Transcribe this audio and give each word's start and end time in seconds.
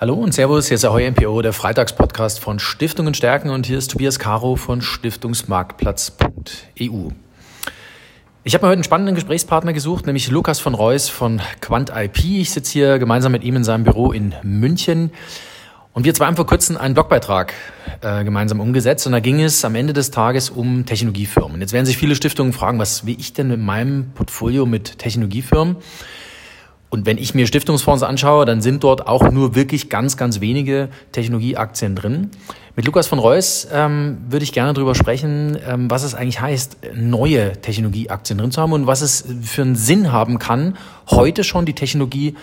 Hallo 0.00 0.14
und 0.14 0.32
Servus, 0.32 0.68
hier 0.68 0.76
ist 0.76 0.84
Ahoy 0.84 1.10
MPO, 1.10 1.42
der 1.42 1.52
Freitagspodcast 1.52 2.38
von 2.38 2.60
Stiftungen 2.60 3.14
stärken 3.14 3.50
und 3.50 3.66
hier 3.66 3.78
ist 3.78 3.90
Tobias 3.90 4.20
Caro 4.20 4.54
von 4.54 4.80
Stiftungsmarktplatz.eu. 4.80 7.08
Ich 8.44 8.54
habe 8.54 8.64
mir 8.64 8.68
heute 8.68 8.74
einen 8.74 8.84
spannenden 8.84 9.16
Gesprächspartner 9.16 9.72
gesucht, 9.72 10.06
nämlich 10.06 10.30
Lukas 10.30 10.60
von 10.60 10.74
Reus 10.74 11.08
von 11.08 11.42
Quant 11.60 11.90
IP. 11.92 12.22
Ich 12.22 12.52
sitze 12.52 12.74
hier 12.74 13.00
gemeinsam 13.00 13.32
mit 13.32 13.42
ihm 13.42 13.56
in 13.56 13.64
seinem 13.64 13.82
Büro 13.82 14.12
in 14.12 14.36
München. 14.44 15.10
Und 15.94 16.04
wir 16.04 16.14
zwei 16.14 16.26
haben 16.26 16.36
vor 16.36 16.46
kurzem 16.46 16.76
einen 16.76 16.94
Blogbeitrag 16.94 17.52
äh, 18.00 18.22
gemeinsam 18.22 18.60
umgesetzt 18.60 19.04
und 19.08 19.14
da 19.14 19.18
ging 19.18 19.42
es 19.42 19.64
am 19.64 19.74
Ende 19.74 19.94
des 19.94 20.12
Tages 20.12 20.48
um 20.48 20.86
Technologiefirmen. 20.86 21.60
Jetzt 21.60 21.72
werden 21.72 21.86
sich 21.86 21.98
viele 21.98 22.14
Stiftungen 22.14 22.52
fragen, 22.52 22.78
was 22.78 23.04
will 23.04 23.16
ich 23.18 23.32
denn 23.32 23.48
mit 23.48 23.58
meinem 23.58 24.12
Portfolio 24.14 24.64
mit 24.64 25.00
Technologiefirmen? 25.00 25.74
Und 26.90 27.04
wenn 27.04 27.18
ich 27.18 27.34
mir 27.34 27.46
Stiftungsfonds 27.46 28.02
anschaue, 28.02 28.46
dann 28.46 28.62
sind 28.62 28.82
dort 28.82 29.06
auch 29.06 29.30
nur 29.30 29.54
wirklich 29.54 29.90
ganz, 29.90 30.16
ganz 30.16 30.40
wenige 30.40 30.88
Technologieaktien 31.12 31.94
drin. 31.94 32.30
Mit 32.76 32.86
Lukas 32.86 33.06
von 33.06 33.18
Reus 33.18 33.68
ähm, 33.72 34.18
würde 34.28 34.44
ich 34.44 34.52
gerne 34.52 34.72
darüber 34.72 34.94
sprechen, 34.94 35.58
ähm, 35.68 35.90
was 35.90 36.02
es 36.02 36.14
eigentlich 36.14 36.40
heißt, 36.40 36.78
neue 36.94 37.52
Technologieaktien 37.60 38.38
drin 38.38 38.52
zu 38.52 38.62
haben 38.62 38.72
und 38.72 38.86
was 38.86 39.02
es 39.02 39.24
für 39.42 39.62
einen 39.62 39.76
Sinn 39.76 40.12
haben 40.12 40.38
kann, 40.38 40.76
heute 41.10 41.44
schon 41.44 41.66
die 41.66 41.74
Technologie 41.74 42.36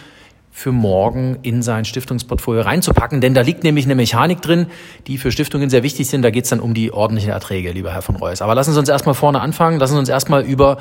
für 0.51 0.71
morgen 0.71 1.39
in 1.41 1.61
sein 1.61 1.83
Stiftungsportfolio 1.83 2.61
reinzupacken. 2.61 3.19
Denn 3.19 3.33
da 3.33 3.41
liegt 3.41 3.65
nämlich 3.65 3.83
eine 3.83 3.95
Mechanik 3.95 4.41
drin, 4.41 4.67
die 5.05 5.17
für 5.17 5.29
Stiftungen 5.29 5.69
sehr 5.69 5.83
wichtig 5.83 6.07
sind. 6.07 6.21
Da 6.21 6.29
geht 6.29 6.45
es 6.45 6.49
dann 6.49 6.61
um 6.61 6.73
die 6.73 6.93
ordentlichen 6.93 7.31
Erträge, 7.31 7.73
lieber 7.73 7.91
Herr 7.91 8.01
von 8.01 8.15
Reus. 8.15 8.41
Aber 8.41 8.55
lassen 8.55 8.71
Sie 8.71 8.79
uns 8.79 8.87
erstmal 8.87 9.15
vorne 9.15 9.41
anfangen. 9.41 9.79
Lassen 9.79 9.95
Sie 9.95 9.99
uns 9.99 10.07
erstmal 10.07 10.43
über 10.45 10.77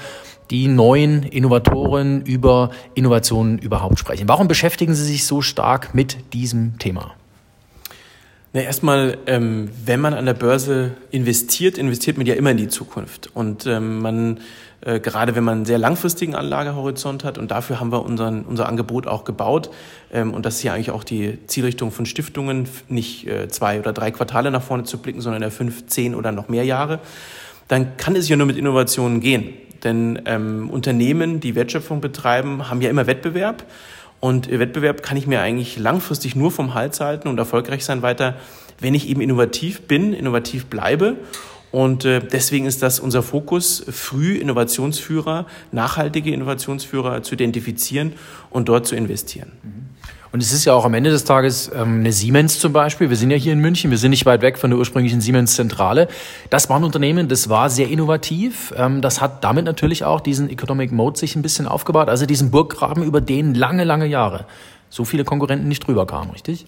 die 0.50 0.68
neuen 0.68 1.22
Innovatoren, 1.22 2.22
über 2.22 2.70
Innovationen 2.94 3.58
überhaupt 3.58 3.98
sprechen. 3.98 4.28
Warum 4.28 4.48
beschäftigen 4.48 4.94
Sie 4.94 5.04
sich 5.04 5.26
so 5.26 5.40
stark 5.40 5.94
mit 5.94 6.32
diesem 6.32 6.78
Thema? 6.78 7.12
Na, 8.52 8.60
erstmal, 8.60 9.18
ähm, 9.26 9.70
wenn 9.84 10.00
man 10.00 10.14
an 10.14 10.26
der 10.26 10.34
Börse 10.34 10.92
investiert, 11.10 11.76
investiert 11.76 12.16
man 12.18 12.26
ja 12.26 12.34
immer 12.34 12.52
in 12.52 12.56
die 12.56 12.68
Zukunft. 12.68 13.30
Und 13.34 13.66
ähm, 13.66 14.00
man 14.00 14.38
äh, 14.84 15.00
gerade 15.00 15.34
wenn 15.34 15.44
man 15.44 15.58
einen 15.58 15.64
sehr 15.64 15.78
langfristigen 15.78 16.34
Anlagehorizont 16.34 17.24
hat. 17.24 17.38
Und 17.38 17.50
dafür 17.50 17.80
haben 17.80 17.90
wir 17.90 18.04
unseren, 18.04 18.42
unser 18.42 18.68
Angebot 18.68 19.06
auch 19.06 19.24
gebaut. 19.24 19.70
Ähm, 20.12 20.34
und 20.34 20.44
das 20.44 20.56
ist 20.56 20.62
ja 20.62 20.74
eigentlich 20.74 20.90
auch 20.90 21.04
die 21.04 21.38
Zielrichtung 21.46 21.90
von 21.90 22.06
Stiftungen, 22.06 22.68
nicht 22.88 23.26
äh, 23.26 23.48
zwei 23.48 23.78
oder 23.78 23.92
drei 23.92 24.10
Quartale 24.10 24.50
nach 24.50 24.62
vorne 24.62 24.84
zu 24.84 24.98
blicken, 24.98 25.20
sondern 25.20 25.50
fünf, 25.50 25.86
zehn 25.86 26.14
oder 26.14 26.32
noch 26.32 26.48
mehr 26.48 26.64
Jahre. 26.64 27.00
Dann 27.68 27.96
kann 27.96 28.14
es 28.14 28.28
ja 28.28 28.36
nur 28.36 28.46
mit 28.46 28.58
Innovationen 28.58 29.20
gehen. 29.20 29.54
Denn 29.84 30.22
ähm, 30.24 30.70
Unternehmen, 30.70 31.40
die 31.40 31.54
Wertschöpfung 31.54 32.00
betreiben, 32.00 32.68
haben 32.68 32.80
ja 32.80 32.90
immer 32.90 33.06
Wettbewerb. 33.06 33.64
Und 34.20 34.50
Wettbewerb 34.50 35.02
kann 35.02 35.16
ich 35.16 35.26
mir 35.26 35.40
eigentlich 35.40 35.78
langfristig 35.78 36.34
nur 36.34 36.50
vom 36.50 36.74
Hals 36.74 37.00
halten 37.00 37.28
und 37.28 37.38
erfolgreich 37.38 37.84
sein 37.84 38.00
weiter, 38.00 38.36
wenn 38.80 38.94
ich 38.94 39.08
eben 39.08 39.20
innovativ 39.20 39.82
bin, 39.82 40.14
innovativ 40.14 40.66
bleibe 40.66 41.16
und 41.74 42.04
äh, 42.04 42.20
deswegen 42.20 42.66
ist 42.66 42.84
das 42.84 43.00
unser 43.00 43.20
Fokus, 43.24 43.84
früh 43.88 44.36
Innovationsführer, 44.36 45.44
nachhaltige 45.72 46.30
Innovationsführer 46.30 47.24
zu 47.24 47.34
identifizieren 47.34 48.12
und 48.50 48.68
dort 48.68 48.86
zu 48.86 48.94
investieren. 48.94 49.50
Und 50.34 50.42
es 50.42 50.52
ist 50.52 50.64
ja 50.64 50.72
auch 50.72 50.84
am 50.84 50.94
Ende 50.94 51.10
des 51.10 51.22
Tages 51.22 51.70
ähm, 51.72 52.00
eine 52.00 52.10
Siemens 52.10 52.58
zum 52.58 52.72
Beispiel. 52.72 53.08
Wir 53.08 53.16
sind 53.16 53.30
ja 53.30 53.36
hier 53.36 53.52
in 53.52 53.60
München, 53.60 53.92
wir 53.92 53.98
sind 53.98 54.10
nicht 54.10 54.26
weit 54.26 54.42
weg 54.42 54.58
von 54.58 54.68
der 54.68 54.80
ursprünglichen 54.80 55.20
Siemens-Zentrale. 55.20 56.08
Das 56.50 56.68
war 56.68 56.76
ein 56.76 56.82
Unternehmen, 56.82 57.28
das 57.28 57.48
war 57.50 57.70
sehr 57.70 57.88
innovativ. 57.88 58.74
Ähm, 58.76 59.00
das 59.00 59.20
hat 59.20 59.44
damit 59.44 59.64
natürlich 59.64 60.04
auch 60.04 60.20
diesen 60.20 60.50
Economic 60.50 60.90
Mode 60.90 61.16
sich 61.20 61.36
ein 61.36 61.42
bisschen 61.42 61.68
aufgebaut, 61.68 62.08
also 62.08 62.26
diesen 62.26 62.50
Burggraben, 62.50 63.04
über 63.04 63.20
den 63.20 63.54
lange, 63.54 63.84
lange 63.84 64.06
Jahre 64.06 64.46
so 64.90 65.04
viele 65.04 65.22
Konkurrenten 65.22 65.68
nicht 65.68 65.86
drüber 65.86 66.04
kamen, 66.04 66.32
richtig? 66.32 66.66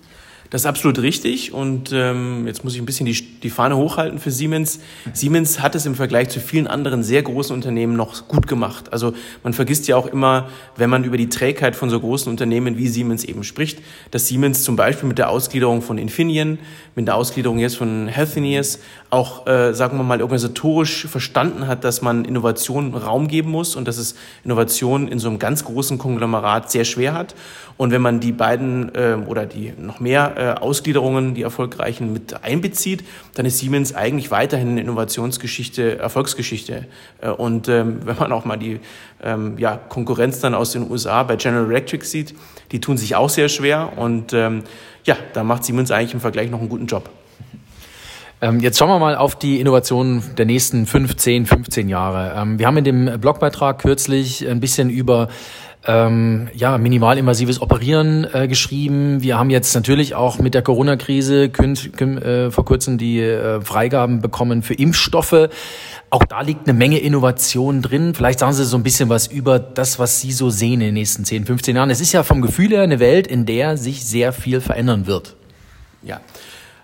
Das 0.50 0.62
ist 0.62 0.66
absolut 0.66 1.00
richtig 1.00 1.52
und 1.52 1.90
ähm, 1.92 2.46
jetzt 2.46 2.62
muss 2.62 2.74
ich 2.74 2.80
ein 2.80 2.86
bisschen 2.86 3.06
die, 3.06 3.20
die 3.42 3.50
Fahne 3.50 3.76
hochhalten 3.76 4.18
für 4.18 4.30
Siemens. 4.30 4.80
Siemens 5.12 5.60
hat 5.60 5.74
es 5.74 5.86
im 5.86 5.94
Vergleich 5.94 6.28
zu 6.28 6.40
vielen 6.40 6.66
anderen 6.66 7.02
sehr 7.02 7.22
großen 7.22 7.54
Unternehmen 7.54 7.96
noch 7.96 8.28
gut 8.28 8.46
gemacht. 8.46 8.92
Also 8.92 9.12
man 9.42 9.52
vergisst 9.52 9.88
ja 9.88 9.96
auch 9.96 10.06
immer, 10.06 10.48
wenn 10.76 10.90
man 10.90 11.04
über 11.04 11.16
die 11.16 11.28
Trägheit 11.28 11.74
von 11.74 11.90
so 11.90 11.98
großen 11.98 12.30
Unternehmen 12.30 12.78
wie 12.78 12.88
Siemens 12.88 13.24
eben 13.24 13.44
spricht, 13.44 13.80
dass 14.10 14.28
Siemens 14.28 14.62
zum 14.62 14.76
Beispiel 14.76 15.08
mit 15.08 15.18
der 15.18 15.30
Ausgliederung 15.30 15.82
von 15.82 15.98
Infineon, 15.98 16.58
mit 16.94 17.08
der 17.08 17.16
Ausgliederung 17.16 17.58
jetzt 17.58 17.76
von 17.76 18.08
Healthineers 18.08 18.78
auch, 19.10 19.46
äh, 19.46 19.74
sagen 19.74 19.98
wir 19.98 20.04
mal, 20.04 20.22
organisatorisch 20.22 21.06
verstanden 21.06 21.66
hat, 21.66 21.84
dass 21.84 22.02
man 22.02 22.24
Innovation 22.24 22.94
Raum 22.94 23.28
geben 23.28 23.50
muss 23.50 23.76
und 23.76 23.88
dass 23.88 23.98
es 23.98 24.14
Innovation 24.44 25.08
in 25.08 25.18
so 25.18 25.28
einem 25.28 25.38
ganz 25.38 25.64
großen 25.64 25.98
Konglomerat 25.98 26.70
sehr 26.70 26.84
schwer 26.84 27.14
hat. 27.14 27.34
Und 27.76 27.90
wenn 27.90 28.00
man 28.00 28.20
die 28.20 28.32
beiden 28.32 28.94
äh, 28.94 29.16
oder 29.26 29.44
die 29.44 29.72
noch 29.78 30.00
mehr 30.00 30.35
äh, 30.36 30.54
Ausgliederungen, 30.60 31.34
die 31.34 31.42
erfolgreichen, 31.42 32.12
mit 32.12 32.44
einbezieht, 32.44 33.04
dann 33.34 33.46
ist 33.46 33.58
Siemens 33.58 33.94
eigentlich 33.94 34.30
weiterhin 34.30 34.68
eine 34.70 34.82
Innovationsgeschichte, 34.82 35.98
Erfolgsgeschichte. 35.98 36.86
Äh, 37.20 37.30
und 37.30 37.68
ähm, 37.68 38.00
wenn 38.04 38.16
man 38.16 38.32
auch 38.32 38.44
mal 38.44 38.56
die 38.56 38.80
ähm, 39.22 39.56
Konkurrenz 39.88 40.40
dann 40.40 40.54
aus 40.54 40.72
den 40.72 40.90
USA 40.90 41.22
bei 41.22 41.36
General 41.36 41.70
Electric 41.70 42.04
sieht, 42.04 42.34
die 42.72 42.80
tun 42.80 42.98
sich 42.98 43.16
auch 43.16 43.30
sehr 43.30 43.48
schwer. 43.48 43.92
Und 43.96 44.32
ähm, 44.32 44.64
ja, 45.04 45.16
da 45.32 45.42
macht 45.42 45.64
Siemens 45.64 45.90
eigentlich 45.90 46.14
im 46.14 46.20
Vergleich 46.20 46.50
noch 46.50 46.60
einen 46.60 46.68
guten 46.68 46.86
Job. 46.86 47.08
Jetzt 48.60 48.78
schauen 48.78 48.90
wir 48.90 48.98
mal 48.98 49.16
auf 49.16 49.34
die 49.34 49.60
Innovationen 49.60 50.22
der 50.36 50.44
nächsten 50.44 50.84
15, 50.84 51.46
15 51.46 51.88
Jahre. 51.88 52.46
Wir 52.58 52.66
haben 52.66 52.76
in 52.76 52.84
dem 52.84 53.18
Blogbeitrag 53.18 53.78
kürzlich 53.78 54.46
ein 54.46 54.60
bisschen 54.60 54.90
über 54.90 55.28
ähm, 55.86 56.48
ja, 56.54 56.78
minimalinvasives 56.78 57.62
Operieren 57.62 58.26
äh, 58.32 58.48
geschrieben. 58.48 59.22
Wir 59.22 59.38
haben 59.38 59.50
jetzt 59.50 59.74
natürlich 59.74 60.14
auch 60.14 60.38
mit 60.38 60.54
der 60.54 60.62
Corona-Krise 60.62 61.44
äh, 61.44 62.50
vor 62.50 62.64
kurzem 62.64 62.98
die 62.98 63.20
äh, 63.20 63.60
Freigaben 63.60 64.20
bekommen 64.20 64.62
für 64.62 64.74
Impfstoffe. 64.74 65.48
Auch 66.10 66.24
da 66.24 66.40
liegt 66.40 66.68
eine 66.68 66.76
Menge 66.76 66.98
Innovation 66.98 67.82
drin. 67.82 68.14
Vielleicht 68.14 68.40
sagen 68.40 68.52
Sie 68.52 68.64
so 68.64 68.76
ein 68.76 68.82
bisschen 68.82 69.08
was 69.08 69.26
über 69.28 69.58
das, 69.58 69.98
was 69.98 70.20
Sie 70.20 70.32
so 70.32 70.50
sehen 70.50 70.74
in 70.74 70.88
den 70.88 70.94
nächsten 70.94 71.24
10, 71.24 71.46
15 71.46 71.76
Jahren. 71.76 71.90
Es 71.90 72.00
ist 72.00 72.12
ja 72.12 72.22
vom 72.22 72.42
Gefühl 72.42 72.70
her 72.70 72.82
eine 72.82 72.98
Welt, 72.98 73.26
in 73.26 73.46
der 73.46 73.76
sich 73.76 74.04
sehr 74.04 74.32
viel 74.32 74.60
verändern 74.60 75.06
wird. 75.06 75.36
Ja. 76.02 76.20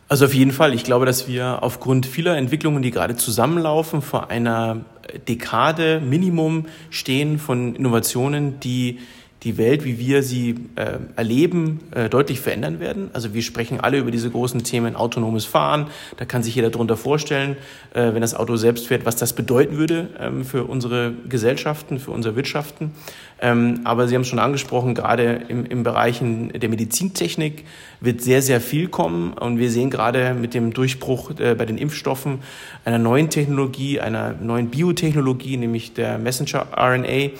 Also 0.09 0.27
auf 0.27 0.35
jeden 0.35 0.53
Fall. 0.53 0.75
Ich 0.75 0.85
glaube, 0.85 1.07
dass 1.07 1.27
wir 1.27 1.62
aufgrund 1.62 2.05
vieler 2.05 2.37
Entwicklungen, 2.37 2.83
die 2.83 2.91
gerade 2.91 3.17
zusammenlaufen, 3.17 4.03
vor 4.03 4.31
einer 4.31 4.85
Dekade 5.29 6.01
Minimum 6.01 6.67
stehen 6.91 7.39
von 7.39 7.75
Innovationen, 7.75 8.61
die 8.61 9.01
die 9.43 9.59
Welt, 9.59 9.85
wie 9.85 9.99
wir 9.99 10.23
sie 10.23 10.55
äh, 10.77 10.99
erleben, 11.17 11.81
äh, 11.91 12.09
deutlich 12.09 12.41
verändern 12.41 12.79
werden. 12.79 13.11
Also 13.13 13.35
wir 13.35 13.43
sprechen 13.43 13.81
alle 13.81 13.99
über 13.99 14.11
diese 14.11 14.31
großen 14.31 14.63
Themen 14.63 14.95
autonomes 14.95 15.45
Fahren. 15.45 15.89
Da 16.17 16.25
kann 16.25 16.43
sich 16.43 16.55
jeder 16.55 16.71
darunter 16.71 16.97
vorstellen, 16.97 17.57
äh, 17.93 18.15
wenn 18.15 18.21
das 18.21 18.35
Auto 18.35 18.57
selbst 18.57 18.87
fährt, 18.87 19.05
was 19.05 19.17
das 19.17 19.33
bedeuten 19.33 19.79
würde 19.79 20.11
ähm, 20.21 20.45
für 20.45 20.65
unsere 20.65 21.13
Gesellschaften, 21.29 21.99
für 21.99 22.13
unsere 22.13 22.37
Wirtschaften. 22.37 22.93
Ähm, 23.41 23.81
aber 23.83 24.07
Sie 24.07 24.15
haben 24.15 24.23
es 24.23 24.29
schon 24.29 24.39
angesprochen, 24.39 24.95
gerade 24.95 25.43
im, 25.49 25.67
im 25.67 25.83
Bereichen 25.83 26.53
der 26.53 26.69
Medizintechnik 26.69 27.65
wird 28.01 28.21
sehr, 28.21 28.43
sehr 28.43 28.61
viel 28.61 28.87
kommen. 28.87 29.33
Und 29.33 29.59
wir 29.59 29.71
sehen 29.71 29.91
gerade 29.91 30.35
mit 30.35 30.55
dem 30.55 30.73
Durchbruch 30.73 31.33
äh, 31.41 31.57
bei 31.57 31.67
den 31.67 31.79
Impfstoffen 31.79 32.39
einer 32.85 32.99
neuen 32.99 33.31
Technologie, 33.31 33.99
einer 33.99 34.35
neuen 34.41 34.69
Biotechnologie, 34.69 35.57
nämlich 35.57 35.95
der 35.95 36.19
Messenger-RNA, 36.19 37.31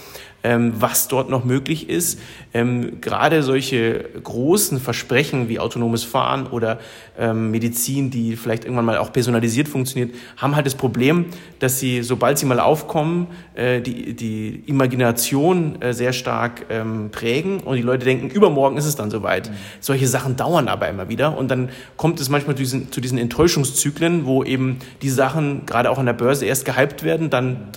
ähm, 0.44 0.72
was 0.76 1.08
dort 1.08 1.30
noch 1.30 1.44
möglich 1.44 1.88
ist. 1.88 2.19
Ähm, 2.54 3.00
gerade 3.00 3.42
solche 3.42 4.04
großen 4.22 4.80
Versprechen 4.80 5.48
wie 5.48 5.58
autonomes 5.58 6.04
Fahren 6.04 6.47
oder 6.47 6.78
ähm, 7.19 7.50
Medizin, 7.50 8.10
die 8.10 8.36
vielleicht 8.36 8.64
irgendwann 8.64 8.84
mal 8.84 8.98
auch 8.98 9.12
personalisiert 9.12 9.69
funktioniert, 9.69 10.14
haben 10.36 10.56
halt 10.56 10.66
das 10.66 10.75
Problem, 10.75 11.26
dass 11.58 11.78
sie, 11.78 12.03
sobald 12.03 12.38
sie 12.38 12.47
mal 12.47 12.60
aufkommen, 12.60 13.28
äh, 13.54 13.80
die, 13.80 14.14
die 14.14 14.62
Imagination 14.66 15.80
äh, 15.80 15.92
sehr 15.92 16.12
stark 16.12 16.66
ähm, 16.70 17.10
prägen 17.10 17.60
und 17.60 17.76
die 17.76 17.82
Leute 17.82 18.04
denken, 18.04 18.30
übermorgen 18.30 18.76
ist 18.76 18.86
es 18.86 18.97
dann 18.97 19.10
soweit. 19.10 19.50
Mhm. 19.50 19.54
Solche 19.80 20.09
Sachen 20.09 20.36
dauern 20.36 20.68
aber 20.68 20.88
immer 20.88 21.09
wieder 21.09 21.36
und 21.36 21.50
dann 21.50 21.71
kommt 21.97 22.21
es 22.21 22.28
manchmal 22.28 22.56
zu 22.56 22.62
diesen, 22.62 22.92
zu 22.92 23.00
diesen 23.00 23.18
Enttäuschungszyklen, 23.18 24.27
wo 24.27 24.42
eben 24.42 24.78
die 25.03 25.10
Sachen 25.10 25.66
gerade 25.66 25.91
auch 25.91 25.98
an 25.98 26.06
der 26.06 26.12
Börse 26.12 26.47
erst 26.47 26.65
gehypt 26.65 27.03
werden, 27.03 27.30
dann 27.30 27.68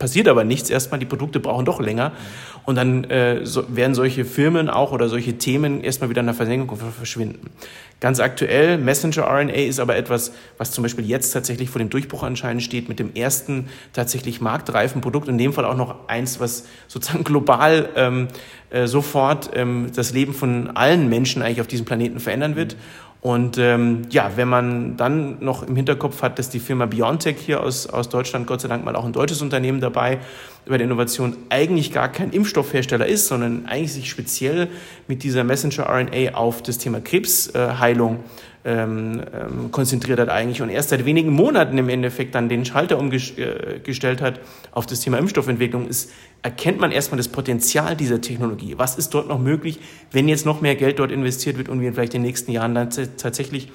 passiert 0.00 0.26
aber 0.26 0.42
nichts 0.42 0.70
erstmal, 0.70 0.98
die 0.98 1.06
Produkte 1.06 1.38
brauchen 1.38 1.64
doch 1.64 1.78
länger. 1.78 2.10
Und 2.64 2.74
dann 2.74 3.04
äh, 3.04 3.46
so, 3.46 3.64
werden 3.68 3.94
solche 3.94 4.24
Firmen 4.24 4.68
auch 4.68 4.92
oder 4.92 5.08
solche 5.08 5.38
Themen 5.38 5.84
erstmal 5.84 6.10
wieder 6.10 6.20
in 6.20 6.26
der 6.26 6.34
Versenkung 6.34 6.76
verschwinden. 6.76 7.50
Ganz 8.00 8.18
aktuell, 8.18 8.78
Messenger-RNA 8.78 9.52
ist 9.52 9.78
aber 9.78 9.96
etwas, 9.96 10.32
was 10.56 10.72
zum 10.72 10.82
Beispiel 10.82 11.06
jetzt 11.06 11.32
tatsächlich 11.32 11.68
vor 11.68 11.78
dem 11.78 11.90
Durchbruch 11.90 12.22
anscheinend 12.22 12.62
steht, 12.62 12.88
mit 12.88 12.98
dem 12.98 13.14
ersten 13.14 13.68
tatsächlich 13.92 14.40
marktreifen 14.40 15.02
Produkt, 15.02 15.28
in 15.28 15.36
dem 15.36 15.52
Fall 15.52 15.66
auch 15.66 15.76
noch 15.76 16.08
eins, 16.08 16.40
was 16.40 16.64
sozusagen 16.88 17.24
global 17.24 17.90
ähm, 17.96 18.28
äh, 18.70 18.86
sofort 18.86 19.50
ähm, 19.54 19.88
das 19.94 20.14
Leben 20.14 20.32
von 20.32 20.70
allen 20.76 21.10
Menschen 21.10 21.42
eigentlich 21.42 21.60
auf 21.60 21.66
diesem 21.66 21.84
Planeten 21.84 22.20
verändern 22.20 22.56
wird. 22.56 22.76
Und 23.22 23.58
ähm, 23.58 24.02
ja, 24.10 24.32
wenn 24.36 24.48
man 24.48 24.96
dann 24.96 25.36
noch 25.44 25.62
im 25.62 25.76
Hinterkopf 25.76 26.22
hat, 26.22 26.38
dass 26.38 26.48
die 26.48 26.58
Firma 26.58 26.86
BioNTech 26.86 27.36
hier 27.38 27.62
aus, 27.62 27.86
aus 27.86 28.08
Deutschland, 28.08 28.46
Gott 28.46 28.62
sei 28.62 28.68
Dank 28.68 28.82
mal 28.84 28.96
auch 28.96 29.04
ein 29.04 29.12
deutsches 29.12 29.42
Unternehmen 29.42 29.80
dabei, 29.80 30.18
über 30.64 30.78
der 30.78 30.86
Innovation 30.86 31.36
eigentlich 31.50 31.92
gar 31.92 32.08
kein 32.08 32.30
Impfstoffhersteller 32.30 33.06
ist, 33.06 33.28
sondern 33.28 33.66
eigentlich 33.66 33.92
sich 33.92 34.10
speziell 34.10 34.68
mit 35.06 35.22
dieser 35.22 35.44
Messenger-RNA 35.44 36.34
auf 36.34 36.62
das 36.62 36.78
Thema 36.78 37.00
Krebsheilung 37.00 38.16
ähm, 38.16 38.24
ähm, 38.64 39.22
konzentriert 39.70 40.20
hat 40.20 40.28
eigentlich 40.28 40.60
und 40.60 40.68
erst 40.68 40.90
seit 40.90 41.04
wenigen 41.04 41.30
Monaten 41.30 41.78
im 41.78 41.88
Endeffekt 41.88 42.34
dann 42.34 42.48
den 42.48 42.64
Schalter 42.64 42.98
umgestellt 42.98 44.20
hat 44.20 44.40
auf 44.72 44.86
das 44.86 45.00
Thema 45.00 45.18
Impfstoffentwicklung, 45.18 45.88
ist, 45.88 46.12
erkennt 46.42 46.78
man 46.78 46.92
erstmal 46.92 47.16
das 47.16 47.28
Potenzial 47.28 47.96
dieser 47.96 48.20
Technologie. 48.20 48.74
Was 48.76 48.98
ist 48.98 49.14
dort 49.14 49.28
noch 49.28 49.38
möglich, 49.38 49.80
wenn 50.12 50.28
jetzt 50.28 50.44
noch 50.44 50.60
mehr 50.60 50.76
Geld 50.76 50.98
dort 50.98 51.10
investiert 51.10 51.56
wird 51.56 51.68
und 51.68 51.80
wir 51.80 51.92
vielleicht 51.94 52.14
in 52.14 52.22
den 52.22 52.28
nächsten 52.28 52.52
Jahren 52.52 52.74
dann 52.74 52.90
tatsächlich 52.90 53.70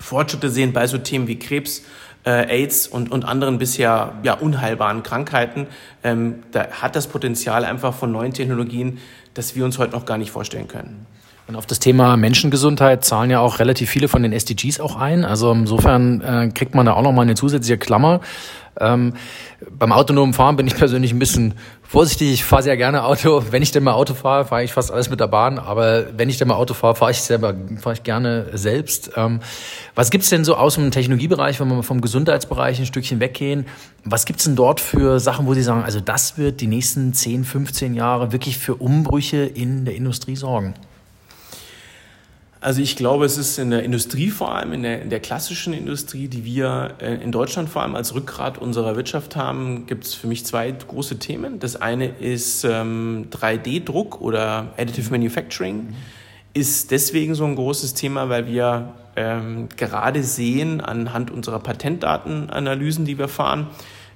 Fortschritte 0.00 0.50
sehen 0.50 0.72
bei 0.72 0.86
so 0.86 0.98
Themen 0.98 1.28
wie 1.28 1.38
Krebs, 1.38 1.82
äh, 2.24 2.30
AIDS 2.30 2.86
und, 2.86 3.10
und 3.12 3.24
anderen 3.24 3.58
bisher 3.58 4.14
ja, 4.22 4.34
unheilbaren 4.34 5.02
Krankheiten. 5.02 5.66
Ähm, 6.02 6.42
da 6.52 6.66
hat 6.68 6.96
das 6.96 7.06
Potenzial 7.06 7.64
einfach 7.64 7.94
von 7.94 8.10
neuen 8.10 8.32
Technologien, 8.32 8.98
das 9.34 9.54
wir 9.54 9.64
uns 9.64 9.78
heute 9.78 9.92
noch 9.92 10.04
gar 10.04 10.18
nicht 10.18 10.30
vorstellen 10.30 10.68
können. 10.68 11.06
Und 11.50 11.56
auf 11.56 11.66
das 11.66 11.80
Thema 11.80 12.16
Menschengesundheit 12.16 13.04
zahlen 13.04 13.28
ja 13.28 13.40
auch 13.40 13.58
relativ 13.58 13.90
viele 13.90 14.06
von 14.06 14.22
den 14.22 14.32
SDGs 14.32 14.78
auch 14.78 14.94
ein. 14.94 15.24
Also 15.24 15.50
insofern 15.50 16.20
äh, 16.20 16.48
kriegt 16.54 16.76
man 16.76 16.86
da 16.86 16.92
auch 16.92 17.02
nochmal 17.02 17.24
eine 17.24 17.34
zusätzliche 17.34 17.76
Klammer. 17.76 18.20
Ähm, 18.78 19.14
beim 19.68 19.90
autonomen 19.90 20.32
Fahren 20.32 20.54
bin 20.54 20.68
ich 20.68 20.76
persönlich 20.78 21.12
ein 21.12 21.18
bisschen 21.18 21.54
vorsichtig. 21.82 22.30
Ich 22.30 22.44
fahre 22.44 22.62
sehr 22.62 22.76
gerne 22.76 23.02
Auto. 23.02 23.42
Wenn 23.50 23.64
ich 23.64 23.72
denn 23.72 23.82
mal 23.82 23.94
Auto 23.94 24.14
fahre, 24.14 24.44
fahre 24.44 24.62
ich 24.62 24.72
fast 24.72 24.92
alles 24.92 25.10
mit 25.10 25.18
der 25.18 25.26
Bahn. 25.26 25.58
Aber 25.58 26.16
wenn 26.16 26.28
ich 26.28 26.38
denn 26.38 26.46
mal 26.46 26.54
Auto 26.54 26.72
fahre, 26.72 26.94
fahre 26.94 27.10
ich 27.10 27.20
selber, 27.20 27.52
fahre 27.80 27.96
ich 27.96 28.04
gerne 28.04 28.46
selbst. 28.52 29.10
Ähm, 29.16 29.40
was 29.96 30.10
gibt's 30.10 30.30
denn 30.30 30.44
so 30.44 30.54
aus 30.54 30.76
dem 30.76 30.92
Technologiebereich, 30.92 31.58
wenn 31.58 31.66
wir 31.66 31.82
vom 31.82 32.00
Gesundheitsbereich 32.00 32.78
ein 32.78 32.86
Stückchen 32.86 33.18
weggehen? 33.18 33.66
Was 34.04 34.24
gibt's 34.24 34.44
denn 34.44 34.54
dort 34.54 34.78
für 34.78 35.18
Sachen, 35.18 35.46
wo 35.46 35.54
Sie 35.54 35.64
sagen, 35.64 35.82
also 35.82 35.98
das 35.98 36.38
wird 36.38 36.60
die 36.60 36.68
nächsten 36.68 37.12
10, 37.12 37.42
15 37.42 37.94
Jahre 37.94 38.30
wirklich 38.30 38.56
für 38.56 38.76
Umbrüche 38.76 39.38
in 39.38 39.84
der 39.84 39.96
Industrie 39.96 40.36
sorgen? 40.36 40.74
Also 42.62 42.82
ich 42.82 42.94
glaube, 42.94 43.24
es 43.24 43.38
ist 43.38 43.58
in 43.58 43.70
der 43.70 43.84
Industrie 43.84 44.28
vor 44.28 44.54
allem, 44.54 44.74
in 44.74 44.82
der, 44.82 45.00
in 45.00 45.08
der 45.08 45.20
klassischen 45.20 45.72
Industrie, 45.72 46.28
die 46.28 46.44
wir 46.44 46.94
äh, 47.00 47.14
in 47.14 47.32
Deutschland 47.32 47.70
vor 47.70 47.80
allem 47.80 47.96
als 47.96 48.14
Rückgrat 48.14 48.58
unserer 48.58 48.96
Wirtschaft 48.96 49.34
haben, 49.34 49.86
gibt 49.86 50.04
es 50.04 50.12
für 50.12 50.26
mich 50.26 50.44
zwei 50.44 50.70
große 50.70 51.18
Themen. 51.18 51.58
Das 51.58 51.76
eine 51.76 52.06
ist 52.06 52.64
ähm, 52.64 53.28
3D-Druck 53.30 54.20
oder 54.20 54.74
Additive 54.76 55.10
Manufacturing. 55.10 55.94
Ist 56.52 56.90
deswegen 56.90 57.34
so 57.34 57.46
ein 57.46 57.54
großes 57.54 57.94
Thema, 57.94 58.28
weil 58.28 58.46
wir 58.46 58.92
ähm, 59.16 59.70
gerade 59.78 60.22
sehen 60.22 60.82
anhand 60.82 61.30
unserer 61.30 61.60
Patentdatenanalysen, 61.60 63.06
die 63.06 63.16
wir 63.16 63.28
fahren, 63.28 63.68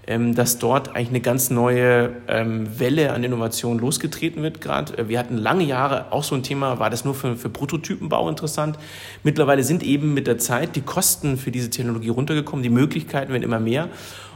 dass 0.07 0.59
dort 0.59 0.91
eigentlich 0.91 1.09
eine 1.09 1.21
ganz 1.21 1.51
neue 1.51 2.11
ähm, 2.29 2.79
Welle 2.79 3.13
an 3.13 3.25
Innovation 3.25 3.79
losgetreten 3.79 4.43
wird 4.43 4.61
gerade. 4.61 4.99
Äh, 4.99 5.09
wir 5.09 5.19
hatten 5.19 5.37
lange 5.39 5.65
Jahre 5.65 6.13
auch 6.13 6.25
so 6.25 6.35
ein 6.35 6.43
Thema, 6.43 6.79
war 6.79 6.91
das 6.91 7.05
nur 7.05 7.15
für, 7.15 7.37
für 7.37 7.49
Prototypenbau 7.49 8.29
interessant. 8.29 8.79
Mittlerweile 9.23 9.63
sind 9.63 9.83
eben 9.83 10.15
mit 10.15 10.27
der 10.27 10.39
Zeit 10.39 10.77
die 10.77 10.83
Kosten 10.83 11.37
für 11.37 11.51
diese 11.51 11.71
Technologie 11.71 12.11
runtergekommen, 12.11 12.63
die 12.63 12.71
Möglichkeiten 12.71 13.33
werden 13.33 13.43
immer 13.43 13.61
mehr. 13.61 13.89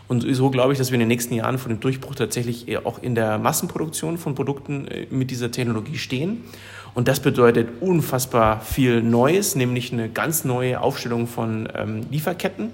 Und 0.08 0.24
so 0.34 0.48
glaube 0.48 0.72
ich, 0.72 0.78
dass 0.78 0.90
wir 0.90 0.94
in 0.94 1.00
den 1.00 1.08
nächsten 1.08 1.34
Jahren 1.34 1.58
vor 1.58 1.68
dem 1.68 1.80
Durchbruch 1.80 2.14
tatsächlich 2.14 2.78
auch 2.86 3.02
in 3.02 3.14
der 3.14 3.36
Massenproduktion 3.36 4.16
von 4.16 4.34
Produkten 4.34 4.88
äh, 4.88 5.06
mit 5.10 5.30
dieser 5.30 5.50
Technologie 5.50 5.98
stehen. 5.98 6.44
Und 6.94 7.06
das 7.06 7.20
bedeutet 7.20 7.68
unfassbar 7.80 8.60
viel 8.60 9.02
Neues, 9.02 9.54
nämlich 9.54 9.92
eine 9.92 10.08
ganz 10.08 10.44
neue 10.44 10.80
Aufstellung 10.80 11.26
von 11.26 11.68
ähm, 11.76 12.00
Lieferketten. 12.10 12.70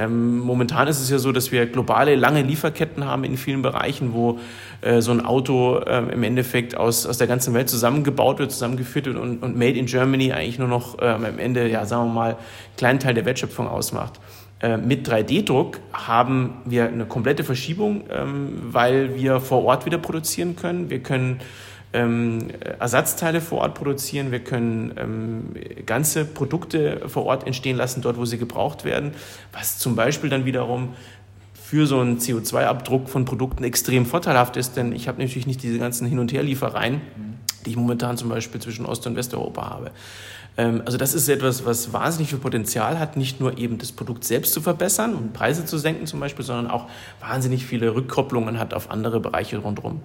Ähm, 0.00 0.38
momentan 0.38 0.88
ist 0.88 1.00
es 1.00 1.10
ja 1.10 1.18
so, 1.18 1.30
dass 1.30 1.52
wir 1.52 1.66
globale 1.66 2.16
lange 2.16 2.40
Lieferketten 2.40 3.04
haben 3.04 3.24
in 3.24 3.36
vielen 3.36 3.60
Bereichen, 3.60 4.14
wo 4.14 4.38
äh, 4.80 5.02
so 5.02 5.10
ein 5.10 5.22
Auto 5.24 5.78
äh, 5.78 5.98
im 6.12 6.22
Endeffekt 6.22 6.74
aus, 6.74 7.06
aus 7.06 7.18
der 7.18 7.26
ganzen 7.26 7.52
Welt 7.52 7.68
zusammengebaut 7.68 8.38
wird, 8.38 8.50
zusammengeführt 8.50 9.06
wird 9.06 9.18
und, 9.18 9.42
und 9.42 9.58
Made 9.58 9.78
in 9.78 9.84
Germany 9.84 10.32
eigentlich 10.32 10.58
nur 10.58 10.68
noch 10.68 10.98
äh, 11.00 11.04
am 11.04 11.38
Ende, 11.38 11.68
ja, 11.68 11.84
sagen 11.84 12.06
wir 12.06 12.14
mal, 12.14 12.30
einen 12.30 12.36
kleinen 12.78 12.98
Teil 12.98 13.12
der 13.12 13.26
Wertschöpfung 13.26 13.68
ausmacht. 13.68 14.20
Äh, 14.62 14.78
mit 14.78 15.06
3D-Druck 15.06 15.80
haben 15.92 16.54
wir 16.64 16.88
eine 16.88 17.04
komplette 17.04 17.44
Verschiebung, 17.44 18.04
ähm, 18.10 18.48
weil 18.62 19.14
wir 19.16 19.40
vor 19.40 19.64
Ort 19.64 19.84
wieder 19.84 19.98
produzieren 19.98 20.56
können. 20.56 20.88
Wir 20.88 21.00
können 21.00 21.40
ähm, 21.92 22.48
Ersatzteile 22.78 23.40
vor 23.40 23.58
Ort 23.58 23.74
produzieren, 23.74 24.30
wir 24.30 24.40
können 24.40 24.92
ähm, 24.96 25.84
ganze 25.86 26.24
Produkte 26.24 27.08
vor 27.08 27.24
Ort 27.24 27.46
entstehen 27.46 27.76
lassen, 27.76 28.02
dort 28.02 28.16
wo 28.16 28.24
sie 28.24 28.38
gebraucht 28.38 28.84
werden, 28.84 29.12
was 29.52 29.78
zum 29.78 29.96
Beispiel 29.96 30.30
dann 30.30 30.44
wiederum 30.44 30.94
für 31.54 31.86
so 31.86 32.00
einen 32.00 32.18
CO2-Abdruck 32.18 33.08
von 33.08 33.24
Produkten 33.24 33.64
extrem 33.64 34.06
vorteilhaft 34.06 34.56
ist, 34.56 34.76
denn 34.76 34.92
ich 34.92 35.08
habe 35.08 35.20
natürlich 35.20 35.46
nicht 35.46 35.62
diese 35.62 35.78
ganzen 35.78 36.06
Hin- 36.06 36.18
und 36.18 36.32
Herliefereien, 36.32 37.00
die 37.64 37.70
ich 37.70 37.76
momentan 37.76 38.16
zum 38.16 38.28
Beispiel 38.28 38.60
zwischen 38.60 38.86
Ost- 38.86 39.06
und 39.06 39.16
Westeuropa 39.16 39.70
habe. 39.70 39.90
Ähm, 40.56 40.82
also 40.84 40.98
das 40.98 41.14
ist 41.14 41.28
etwas, 41.28 41.64
was 41.64 41.92
wahnsinnig 41.92 42.30
viel 42.30 42.38
Potenzial 42.38 42.98
hat, 42.98 43.16
nicht 43.16 43.40
nur 43.40 43.58
eben 43.58 43.78
das 43.78 43.92
Produkt 43.92 44.24
selbst 44.24 44.52
zu 44.52 44.60
verbessern 44.60 45.14
und 45.14 45.32
Preise 45.32 45.64
zu 45.64 45.78
senken 45.78 46.06
zum 46.06 46.20
Beispiel, 46.20 46.44
sondern 46.44 46.68
auch 46.70 46.86
wahnsinnig 47.20 47.64
viele 47.66 47.94
Rückkopplungen 47.94 48.58
hat 48.58 48.74
auf 48.74 48.90
andere 48.90 49.20
Bereiche 49.20 49.58
rundherum. 49.58 50.02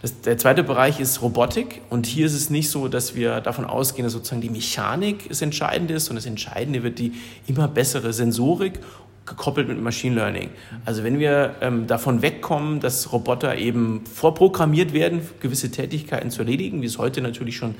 Das, 0.00 0.20
der 0.20 0.38
zweite 0.38 0.62
Bereich 0.62 1.00
ist 1.00 1.22
Robotik. 1.22 1.80
Und 1.90 2.06
hier 2.06 2.26
ist 2.26 2.34
es 2.34 2.50
nicht 2.50 2.70
so, 2.70 2.88
dass 2.88 3.16
wir 3.16 3.40
davon 3.40 3.64
ausgehen, 3.64 4.04
dass 4.04 4.12
sozusagen 4.12 4.40
die 4.40 4.50
Mechanik 4.50 5.28
das 5.28 5.42
Entscheidende 5.42 5.94
ist, 5.94 6.06
sondern 6.06 6.22
das 6.22 6.30
Entscheidende 6.30 6.82
wird 6.82 6.98
die 6.98 7.12
immer 7.46 7.66
bessere 7.66 8.12
Sensorik 8.12 8.80
gekoppelt 9.28 9.68
mit 9.68 9.80
Machine 9.80 10.14
Learning. 10.14 10.48
Also 10.84 11.04
wenn 11.04 11.18
wir 11.18 11.56
ähm, 11.60 11.86
davon 11.86 12.22
wegkommen, 12.22 12.80
dass 12.80 13.12
Roboter 13.12 13.56
eben 13.56 14.04
vorprogrammiert 14.06 14.92
werden, 14.92 15.20
gewisse 15.40 15.70
Tätigkeiten 15.70 16.30
zu 16.30 16.40
erledigen, 16.40 16.82
wie 16.82 16.86
es 16.86 16.98
heute 16.98 17.20
natürlich 17.20 17.56
schon 17.56 17.74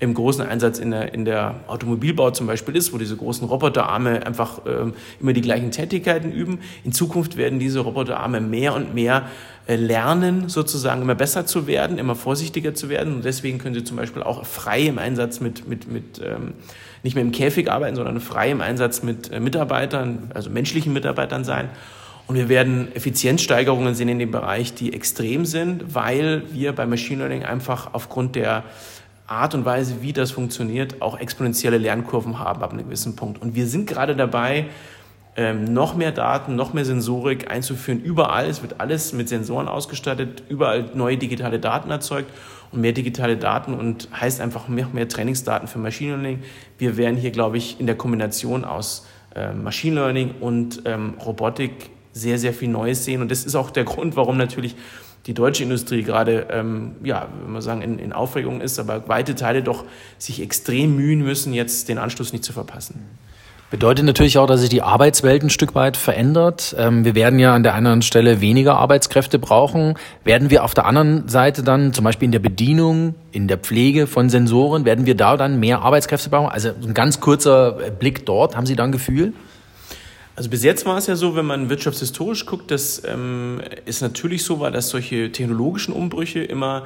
im 0.00 0.14
großen 0.14 0.46
Einsatz 0.46 0.78
in 0.78 0.92
der, 0.92 1.12
in 1.12 1.24
der 1.24 1.56
Automobilbau 1.66 2.30
zum 2.30 2.46
Beispiel 2.46 2.76
ist, 2.76 2.92
wo 2.92 2.98
diese 2.98 3.16
großen 3.16 3.46
Roboterarme 3.46 4.24
einfach 4.24 4.60
ähm, 4.66 4.94
immer 5.20 5.32
die 5.32 5.40
gleichen 5.40 5.72
Tätigkeiten 5.72 6.32
üben. 6.32 6.60
In 6.84 6.92
Zukunft 6.92 7.36
werden 7.36 7.58
diese 7.58 7.80
Roboterarme 7.80 8.40
mehr 8.40 8.74
und 8.74 8.94
mehr 8.94 9.28
lernen, 9.66 10.48
sozusagen 10.48 11.02
immer 11.02 11.14
besser 11.14 11.46
zu 11.46 11.66
werden, 11.66 11.98
immer 11.98 12.14
vorsichtiger 12.14 12.74
zu 12.74 12.88
werden. 12.88 13.14
Und 13.14 13.24
deswegen 13.24 13.58
können 13.58 13.74
sie 13.74 13.84
zum 13.84 13.96
Beispiel 13.96 14.22
auch 14.22 14.44
frei 14.44 14.82
im 14.82 14.98
Einsatz 14.98 15.40
mit, 15.40 15.68
mit, 15.68 15.90
mit 15.90 16.20
ähm, 16.24 16.54
nicht 17.02 17.14
mehr 17.14 17.24
im 17.24 17.32
Käfig 17.32 17.70
arbeiten, 17.70 17.96
sondern 17.96 18.20
frei 18.20 18.50
im 18.50 18.60
Einsatz 18.60 19.02
mit 19.02 19.30
äh, 19.30 19.40
Mitarbeitern, 19.40 20.30
also 20.34 20.50
menschlichen 20.50 20.92
Mitarbeitern 20.92 21.44
sein. 21.44 21.70
Und 22.26 22.36
wir 22.36 22.48
werden 22.48 22.94
Effizienzsteigerungen 22.94 23.94
sehen 23.94 24.08
in 24.08 24.18
dem 24.18 24.30
Bereich, 24.30 24.74
die 24.74 24.92
extrem 24.92 25.44
sind, 25.44 25.94
weil 25.94 26.42
wir 26.52 26.72
bei 26.72 26.86
Machine 26.86 27.18
Learning 27.18 27.44
einfach 27.44 27.94
aufgrund 27.94 28.36
der 28.36 28.64
Art 29.26 29.54
und 29.54 29.64
Weise, 29.64 29.96
wie 30.02 30.12
das 30.12 30.30
funktioniert, 30.30 31.00
auch 31.00 31.18
exponentielle 31.18 31.78
Lernkurven 31.78 32.38
haben 32.38 32.62
ab 32.62 32.72
einem 32.72 32.84
gewissen 32.84 33.16
Punkt. 33.16 33.40
Und 33.40 33.54
wir 33.54 33.66
sind 33.66 33.86
gerade 33.86 34.14
dabei, 34.14 34.66
ähm, 35.36 35.64
noch 35.64 35.96
mehr 35.96 36.12
Daten, 36.12 36.56
noch 36.56 36.74
mehr 36.74 36.84
Sensorik 36.84 37.50
einzuführen. 37.50 38.00
Überall, 38.00 38.46
es 38.46 38.62
wird 38.62 38.80
alles 38.80 39.12
mit 39.12 39.28
Sensoren 39.28 39.68
ausgestattet, 39.68 40.42
überall 40.48 40.90
neue 40.94 41.16
digitale 41.16 41.58
Daten 41.58 41.90
erzeugt 41.90 42.30
und 42.70 42.80
mehr 42.80 42.92
digitale 42.92 43.36
Daten 43.36 43.74
und 43.74 44.08
heißt 44.18 44.40
einfach 44.40 44.68
mehr, 44.68 44.88
mehr 44.92 45.08
Trainingsdaten 45.08 45.68
für 45.68 45.78
Machine 45.78 46.12
Learning. 46.12 46.42
Wir 46.78 46.96
werden 46.96 47.16
hier, 47.16 47.30
glaube 47.30 47.56
ich, 47.56 47.80
in 47.80 47.86
der 47.86 47.96
Kombination 47.96 48.64
aus 48.64 49.06
äh, 49.34 49.52
Machine 49.52 49.96
Learning 49.96 50.34
und 50.40 50.82
ähm, 50.84 51.14
Robotik 51.24 51.90
sehr, 52.12 52.38
sehr 52.38 52.52
viel 52.52 52.68
Neues 52.68 53.04
sehen. 53.04 53.22
Und 53.22 53.30
das 53.30 53.44
ist 53.44 53.54
auch 53.54 53.70
der 53.70 53.84
Grund, 53.84 54.16
warum 54.16 54.36
natürlich 54.36 54.76
die 55.26 55.34
deutsche 55.34 55.62
Industrie 55.62 56.02
gerade, 56.02 56.48
ähm, 56.50 56.96
ja, 57.04 57.28
wenn 57.42 57.52
man 57.52 57.62
sagen, 57.62 57.80
in, 57.80 57.98
in 57.98 58.12
Aufregung 58.12 58.60
ist, 58.60 58.78
aber 58.78 59.08
weite 59.08 59.34
Teile 59.34 59.62
doch 59.62 59.84
sich 60.18 60.42
extrem 60.42 60.96
mühen 60.96 61.22
müssen, 61.22 61.54
jetzt 61.54 61.88
den 61.88 61.98
Anschluss 61.98 62.32
nicht 62.32 62.44
zu 62.44 62.52
verpassen. 62.52 63.06
Bedeutet 63.72 64.04
natürlich 64.04 64.36
auch, 64.36 64.46
dass 64.46 64.60
sich 64.60 64.68
die 64.68 64.82
Arbeitswelt 64.82 65.42
ein 65.42 65.48
Stück 65.48 65.74
weit 65.74 65.96
verändert. 65.96 66.76
Ähm, 66.78 67.06
wir 67.06 67.14
werden 67.14 67.38
ja 67.38 67.54
an 67.54 67.62
der 67.62 67.72
einen 67.72 68.02
Stelle 68.02 68.42
weniger 68.42 68.76
Arbeitskräfte 68.76 69.38
brauchen. 69.38 69.94
Werden 70.24 70.50
wir 70.50 70.62
auf 70.64 70.74
der 70.74 70.84
anderen 70.84 71.26
Seite 71.28 71.62
dann, 71.62 71.94
zum 71.94 72.04
Beispiel 72.04 72.26
in 72.26 72.32
der 72.32 72.38
Bedienung, 72.38 73.14
in 73.30 73.48
der 73.48 73.56
Pflege 73.56 74.06
von 74.06 74.28
Sensoren, 74.28 74.84
werden 74.84 75.06
wir 75.06 75.14
da 75.14 75.38
dann 75.38 75.58
mehr 75.58 75.80
Arbeitskräfte 75.80 76.28
brauchen? 76.28 76.52
Also 76.52 76.68
ein 76.68 76.92
ganz 76.92 77.20
kurzer 77.20 77.72
Blick 77.98 78.26
dort. 78.26 78.56
Haben 78.56 78.66
Sie 78.66 78.76
da 78.76 78.84
ein 78.84 78.92
Gefühl? 78.92 79.32
Also 80.36 80.50
bis 80.50 80.62
jetzt 80.62 80.84
war 80.84 80.98
es 80.98 81.06
ja 81.06 81.16
so, 81.16 81.34
wenn 81.34 81.46
man 81.46 81.70
wirtschaftshistorisch 81.70 82.44
guckt, 82.44 82.70
dass 82.70 83.02
ähm, 83.06 83.62
es 83.86 84.02
natürlich 84.02 84.44
so 84.44 84.60
war, 84.60 84.70
dass 84.70 84.90
solche 84.90 85.32
technologischen 85.32 85.94
Umbrüche 85.94 86.44
immer 86.44 86.84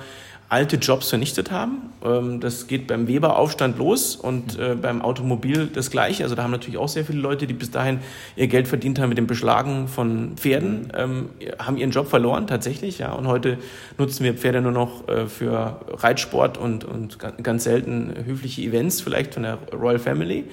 alte 0.48 0.76
Jobs 0.76 1.08
vernichtet 1.08 1.50
haben. 1.50 1.92
Ähm, 2.04 2.40
das 2.40 2.66
geht 2.66 2.86
beim 2.86 3.08
Weber-Aufstand 3.08 3.78
los 3.78 4.16
und 4.16 4.58
äh, 4.58 4.76
beim 4.80 5.02
Automobil 5.02 5.66
das 5.66 5.90
Gleiche. 5.90 6.22
Also 6.22 6.34
da 6.34 6.44
haben 6.44 6.52
natürlich 6.52 6.78
auch 6.78 6.88
sehr 6.88 7.04
viele 7.04 7.18
Leute, 7.18 7.46
die 7.46 7.54
bis 7.54 7.70
dahin 7.70 7.98
ihr 8.36 8.46
Geld 8.46 8.68
verdient 8.68 8.98
haben 8.98 9.08
mit 9.08 9.18
dem 9.18 9.26
Beschlagen 9.26 9.88
von 9.88 10.36
Pferden, 10.36 10.92
ähm, 10.96 11.30
haben 11.58 11.76
ihren 11.76 11.90
Job 11.90 12.08
verloren 12.08 12.46
tatsächlich. 12.46 12.98
Ja, 12.98 13.12
und 13.12 13.26
heute 13.26 13.58
nutzen 13.98 14.24
wir 14.24 14.34
Pferde 14.34 14.60
nur 14.60 14.72
noch 14.72 15.08
äh, 15.08 15.26
für 15.26 15.80
Reitsport 15.88 16.58
und, 16.58 16.84
und 16.84 17.18
ganz 17.42 17.64
selten 17.64 18.14
höfliche 18.24 18.62
Events 18.62 19.00
vielleicht 19.00 19.34
von 19.34 19.42
der 19.42 19.58
Royal 19.72 19.98
Family. 19.98 20.44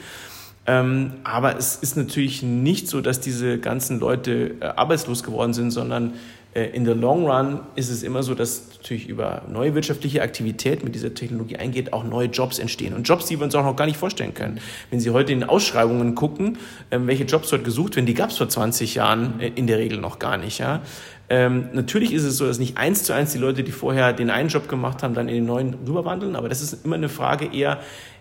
Ähm, 0.65 1.13
aber 1.25 1.57
es 1.57 1.75
ist 1.75 1.97
natürlich 1.97 2.41
nicht 2.41 2.87
so, 2.87 3.01
dass 3.01 3.19
diese 3.19 3.59
ganzen 3.59 3.99
Leute 3.99 4.55
äh, 4.61 4.65
arbeitslos 4.65 5.23
geworden 5.23 5.53
sind, 5.53 5.71
sondern 5.71 6.13
in 6.53 6.85
the 6.85 6.91
long 6.91 7.25
run 7.25 7.61
ist 7.75 7.89
es 7.89 8.03
immer 8.03 8.21
so, 8.21 8.35
dass 8.35 8.69
natürlich 8.77 9.07
über 9.07 9.43
neue 9.49 9.73
wirtschaftliche 9.73 10.21
Aktivität 10.21 10.83
mit 10.83 10.93
dieser 10.93 11.13
Technologie 11.13 11.55
eingeht, 11.57 11.93
auch 11.93 12.03
neue 12.03 12.27
Jobs 12.27 12.59
entstehen. 12.59 12.93
Und 12.93 13.07
Jobs, 13.07 13.25
die 13.25 13.39
wir 13.39 13.45
uns 13.45 13.55
auch 13.55 13.63
noch 13.63 13.75
gar 13.75 13.85
nicht 13.85 13.97
vorstellen 13.97 14.33
können. 14.33 14.59
Wenn 14.91 14.99
Sie 14.99 15.09
heute 15.09 15.31
in 15.31 15.43
Ausschreibungen 15.43 16.15
gucken, 16.15 16.57
ähm, 16.91 17.07
welche 17.07 17.23
Jobs 17.23 17.49
dort 17.49 17.63
gesucht 17.63 17.95
werden, 17.95 18.05
die 18.05 18.13
gab 18.13 18.29
es 18.29 18.37
vor 18.37 18.49
20 18.49 18.95
Jahren 18.95 19.39
äh, 19.39 19.51
in 19.55 19.67
der 19.67 19.79
Regel 19.79 19.99
noch 19.99 20.19
gar 20.19 20.37
nicht. 20.37 20.59
Ja? 20.59 20.81
Ähm, 21.29 21.69
natürlich 21.73 22.13
ist 22.13 22.23
es 22.23 22.37
so, 22.37 22.45
dass 22.45 22.59
nicht 22.59 22.77
eins 22.77 23.03
zu 23.03 23.13
eins 23.13 23.31
die 23.31 23.39
Leute, 23.39 23.63
die 23.63 23.71
vorher 23.71 24.13
den 24.13 24.29
einen 24.29 24.49
Job 24.49 24.67
gemacht 24.67 25.01
haben, 25.01 25.13
dann 25.13 25.29
in 25.29 25.35
den 25.35 25.45
neuen 25.45 25.73
rüberwandeln, 25.87 26.35
aber 26.35 26.49
das 26.49 26.61
ist 26.61 26.85
immer 26.85 26.95
eine 26.95 27.09
Frage 27.09 27.49
eher, 27.51 27.79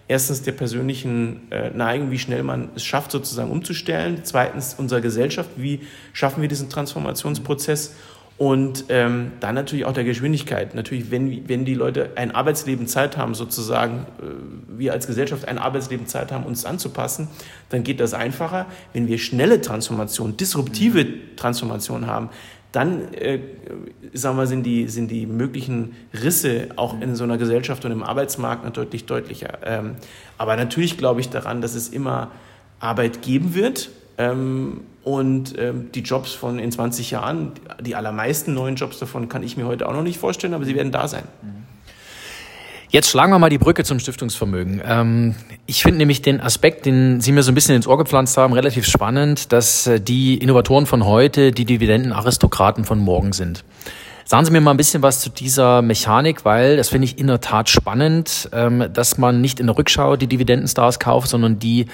erstens 0.09 0.43
der 0.43 0.53
persönlichen 0.53 1.51
äh, 1.51 1.71
Neigung, 1.71 2.11
wie 2.11 2.19
schnell 2.19 2.43
man 2.43 2.71
es 2.77 2.85
schafft, 2.85 3.11
sozusagen 3.11 3.51
umzustellen. 3.51 4.21
Zweitens 4.23 4.75
unserer 4.75 5.01
Gesellschaft, 5.01 5.51
wie 5.57 5.81
schaffen 6.13 6.43
wir 6.43 6.49
diesen 6.49 6.71
Transformationsprozess? 6.71 7.95
Und 8.39 8.87
ähm, 8.89 9.33
dann 9.41 9.55
natürlich 9.55 9.85
auch 9.85 9.93
der 9.93 10.05
Geschwindigkeit. 10.05 10.75
Natürlich, 10.75 11.11
wenn, 11.11 11.49
wenn 11.49 11.65
die 11.65 11.75
Leute 11.75 12.11
ein 12.17 12.33
Arbeitsleben 12.35 12.87
Zeit 12.87 13.17
haben, 13.17 13.35
sozusagen, 13.35 14.07
äh, 14.21 14.79
wir 14.79 14.93
als 14.93 15.07
Gesellschaft 15.07 15.47
ein 15.47 15.59
Arbeitsleben 15.59 16.07
Zeit 16.07 16.33
haben, 16.33 16.45
uns 16.45 16.65
anzupassen, 16.65 17.29
dann 17.69 17.85
geht 17.85 18.01
das 18.01 18.15
einfacher. 18.15 18.67
Wenn 18.93 19.07
wir 19.07 19.19
schnelle 19.19 19.61
Transformation, 19.61 20.37
disruptive 20.37 21.37
Transformation 21.37 22.07
haben, 22.07 22.31
dann 22.73 23.13
äh, 23.15 23.39
sagen 24.15 24.39
wir, 24.39 24.47
sind, 24.47 24.65
die, 24.65 24.89
sind 24.89 25.11
die 25.11 25.27
möglichen 25.27 25.95
Risse 26.23 26.69
auch 26.77 27.01
in 27.01 27.15
so 27.15 27.25
einer 27.25 27.37
Gesellschaft 27.37 27.85
und 27.85 27.93
im 27.93 28.03
Arbeitsmarkt 28.03 28.77
deutlich 28.77 29.05
deutlicher. 29.05 29.59
Ähm, 29.65 29.97
aber 30.39 30.57
natürlich 30.57 30.97
glaube 30.97 31.21
ich 31.21 31.29
daran, 31.29 31.61
dass 31.61 31.75
es 31.75 31.91
immer 31.91 32.33
Arbeit 32.81 33.23
geben 33.23 33.55
wird. 33.55 33.91
Ähm, 34.19 34.83
und 35.05 35.59
ähm, 35.59 35.91
die 35.93 36.01
Jobs 36.01 36.33
von 36.33 36.59
in 36.59 36.71
20 36.71 37.11
Jahren, 37.11 37.53
die 37.81 37.97
allermeisten 37.97 38.55
neuen 38.55 38.77
Jobs 38.77 38.99
davon 38.99 39.29
kann 39.29 39.43
ich 39.43 39.57
mir 39.57 39.67
heute 39.67 39.89
auch 39.89 39.93
noch 39.93 40.03
nicht 40.03 40.19
vorstellen, 40.19 40.55
aber 40.55 40.65
sie 40.65 40.75
werden 40.75 40.93
da 40.93 41.09
sein. 41.09 41.25
Mhm. 41.43 41.63
Jetzt 42.93 43.09
schlagen 43.09 43.33
wir 43.33 43.39
mal 43.39 43.49
die 43.49 43.57
Brücke 43.57 43.85
zum 43.85 43.99
Stiftungsvermögen. 43.99 44.83
Ähm, 44.87 45.35
ich 45.65 45.83
finde 45.83 45.97
nämlich 45.97 46.21
den 46.21 46.43
Aspekt, 46.43 46.85
den 46.85 47.23
Sie 47.23 47.33
mir 47.33 47.43
so 47.43 47.51
ein 47.51 47.55
bisschen 47.55 47.75
ins 47.75 47.87
Ohr 47.87 47.97
gepflanzt 47.97 48.37
haben, 48.37 48.53
relativ 48.53 48.87
spannend, 48.87 49.51
dass 49.51 49.87
äh, 49.87 49.99
die 49.99 50.37
Innovatoren 50.37 50.85
von 50.85 51.07
heute 51.07 51.53
die 51.53 51.65
Dividendenaristokraten 51.65 52.85
von 52.85 52.99
morgen 52.99 53.33
sind. 53.33 53.65
Sagen 54.27 54.45
Sie 54.45 54.53
mir 54.53 54.61
mal 54.61 54.73
ein 54.73 54.77
bisschen 54.77 55.03
was 55.03 55.21
zu 55.21 55.31
dieser 55.31 55.81
Mechanik, 55.81 56.45
weil 56.45 56.77
das 56.77 56.91
finde 56.91 57.07
ich 57.07 57.19
in 57.19 57.29
der 57.29 57.41
Tat 57.41 57.71
spannend, 57.71 58.51
ähm, 58.53 58.85
dass 58.93 59.17
man 59.17 59.41
nicht 59.41 59.59
in 59.59 59.69
der 59.69 59.79
Rückschau 59.79 60.17
die 60.17 60.27
Dividendenstars 60.27 60.99
kauft, 60.99 61.29
sondern 61.29 61.59
die 61.59 61.87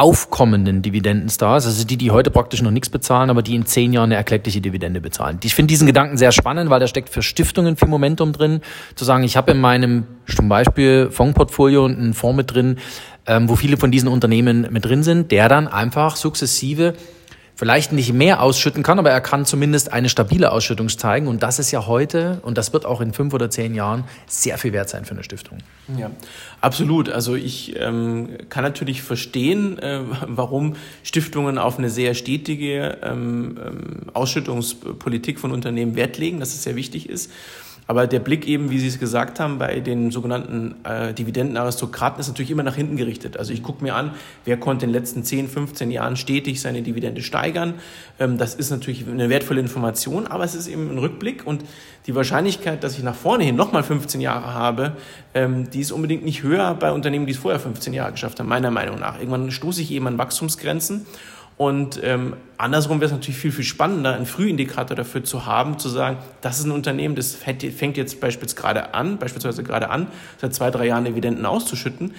aufkommenden 0.00 0.80
Dividendenstars, 0.80 1.66
also 1.66 1.84
die, 1.84 1.98
die 1.98 2.10
heute 2.10 2.30
praktisch 2.30 2.62
noch 2.62 2.70
nichts 2.70 2.88
bezahlen, 2.88 3.28
aber 3.28 3.42
die 3.42 3.54
in 3.54 3.66
zehn 3.66 3.92
Jahren 3.92 4.06
eine 4.06 4.14
erkleckliche 4.14 4.62
Dividende 4.62 4.98
bezahlen. 5.02 5.38
Ich 5.44 5.54
finde 5.54 5.68
diesen 5.68 5.86
Gedanken 5.86 6.16
sehr 6.16 6.32
spannend, 6.32 6.70
weil 6.70 6.80
da 6.80 6.86
steckt 6.86 7.10
für 7.10 7.20
Stiftungen 7.20 7.76
viel 7.76 7.88
Momentum 7.88 8.32
drin, 8.32 8.62
zu 8.94 9.04
sagen, 9.04 9.24
ich 9.24 9.36
habe 9.36 9.52
in 9.52 9.60
meinem 9.60 10.04
zum 10.26 10.48
Beispiel 10.48 11.10
Fondsportfolio 11.10 11.84
einen 11.84 12.14
Fonds 12.14 12.34
mit 12.38 12.54
drin, 12.54 12.78
ähm, 13.26 13.50
wo 13.50 13.56
viele 13.56 13.76
von 13.76 13.90
diesen 13.90 14.08
Unternehmen 14.08 14.66
mit 14.70 14.86
drin 14.86 15.02
sind, 15.02 15.30
der 15.32 15.50
dann 15.50 15.68
einfach 15.68 16.16
sukzessive 16.16 16.94
vielleicht 17.60 17.92
nicht 17.92 18.14
mehr 18.14 18.42
ausschütten 18.42 18.82
kann, 18.82 18.98
aber 18.98 19.10
er 19.10 19.20
kann 19.20 19.44
zumindest 19.44 19.92
eine 19.92 20.08
stabile 20.08 20.50
Ausschüttung 20.50 20.88
zeigen. 20.88 21.28
Und 21.28 21.42
das 21.42 21.58
ist 21.58 21.70
ja 21.72 21.86
heute, 21.86 22.40
und 22.40 22.56
das 22.56 22.72
wird 22.72 22.86
auch 22.86 23.02
in 23.02 23.12
fünf 23.12 23.34
oder 23.34 23.50
zehn 23.50 23.74
Jahren 23.74 24.04
sehr 24.26 24.56
viel 24.56 24.72
wert 24.72 24.88
sein 24.88 25.04
für 25.04 25.10
eine 25.10 25.22
Stiftung. 25.22 25.58
Ja, 25.98 26.10
absolut. 26.62 27.10
Also 27.10 27.34
ich 27.34 27.78
ähm, 27.78 28.30
kann 28.48 28.64
natürlich 28.64 29.02
verstehen, 29.02 29.78
äh, 29.78 30.00
warum 30.26 30.76
Stiftungen 31.02 31.58
auf 31.58 31.76
eine 31.76 31.90
sehr 31.90 32.14
stetige 32.14 32.96
ähm, 33.02 33.58
ähm 33.62 33.90
Ausschüttungspolitik 34.14 35.38
von 35.38 35.52
Unternehmen 35.52 35.96
Wert 35.96 36.16
legen, 36.16 36.40
dass 36.40 36.54
es 36.54 36.62
sehr 36.62 36.76
wichtig 36.76 37.10
ist. 37.10 37.30
Aber 37.90 38.06
der 38.06 38.20
Blick 38.20 38.46
eben, 38.46 38.70
wie 38.70 38.78
Sie 38.78 38.86
es 38.86 39.00
gesagt 39.00 39.40
haben, 39.40 39.58
bei 39.58 39.80
den 39.80 40.12
sogenannten 40.12 40.76
äh, 40.84 41.12
Dividendenaristokraten 41.12 42.20
ist 42.20 42.28
natürlich 42.28 42.52
immer 42.52 42.62
nach 42.62 42.76
hinten 42.76 42.96
gerichtet. 42.96 43.36
Also 43.36 43.52
ich 43.52 43.64
gucke 43.64 43.82
mir 43.82 43.96
an, 43.96 44.12
wer 44.44 44.56
konnte 44.58 44.84
in 44.84 44.92
den 44.92 45.00
letzten 45.00 45.24
10, 45.24 45.48
15 45.48 45.90
Jahren 45.90 46.14
stetig 46.14 46.60
seine 46.60 46.82
Dividende 46.82 47.20
steigern. 47.20 47.74
Ähm, 48.20 48.38
das 48.38 48.54
ist 48.54 48.70
natürlich 48.70 49.08
eine 49.08 49.28
wertvolle 49.28 49.58
Information, 49.58 50.28
aber 50.28 50.44
es 50.44 50.54
ist 50.54 50.68
eben 50.68 50.88
ein 50.88 50.98
Rückblick 50.98 51.44
und 51.44 51.64
die 52.06 52.14
Wahrscheinlichkeit, 52.14 52.84
dass 52.84 52.96
ich 52.96 53.02
nach 53.02 53.16
vorne 53.16 53.42
hin 53.42 53.56
nochmal 53.56 53.82
15 53.82 54.20
Jahre 54.20 54.54
habe, 54.54 54.92
ähm, 55.34 55.68
die 55.70 55.80
ist 55.80 55.90
unbedingt 55.90 56.24
nicht 56.24 56.44
höher 56.44 56.74
bei 56.74 56.92
Unternehmen, 56.92 57.26
die 57.26 57.32
es 57.32 57.38
vorher 57.38 57.58
15 57.58 57.92
Jahre 57.92 58.12
geschafft 58.12 58.38
haben, 58.38 58.48
meiner 58.48 58.70
Meinung 58.70 59.00
nach. 59.00 59.18
Irgendwann 59.18 59.50
stoße 59.50 59.82
ich 59.82 59.90
eben 59.90 60.06
an 60.06 60.16
Wachstumsgrenzen 60.16 61.06
und 61.60 62.00
ähm, 62.02 62.36
andersrum 62.56 63.00
wäre 63.00 63.08
es 63.08 63.12
natürlich 63.12 63.38
viel, 63.38 63.52
viel 63.52 63.66
spannender, 63.66 64.14
einen 64.14 64.24
Frühindikator 64.24 64.96
dafür 64.96 65.24
zu 65.24 65.44
haben, 65.44 65.78
zu 65.78 65.90
sagen, 65.90 66.16
das 66.40 66.58
ist 66.58 66.64
ein 66.64 66.70
Unternehmen, 66.70 67.16
das 67.16 67.34
fängt 67.34 67.98
jetzt 67.98 68.18
beispielsweise 68.18 68.54
gerade 68.54 68.94
an, 68.94 69.18
beispielsweise 69.18 69.62
gerade 69.62 69.90
an, 69.90 70.06
seit 70.38 70.54
zwei, 70.54 70.70
drei 70.70 70.86
Jahren 70.86 71.04
Dividenden 71.04 71.44
auszuschütten, 71.44 72.14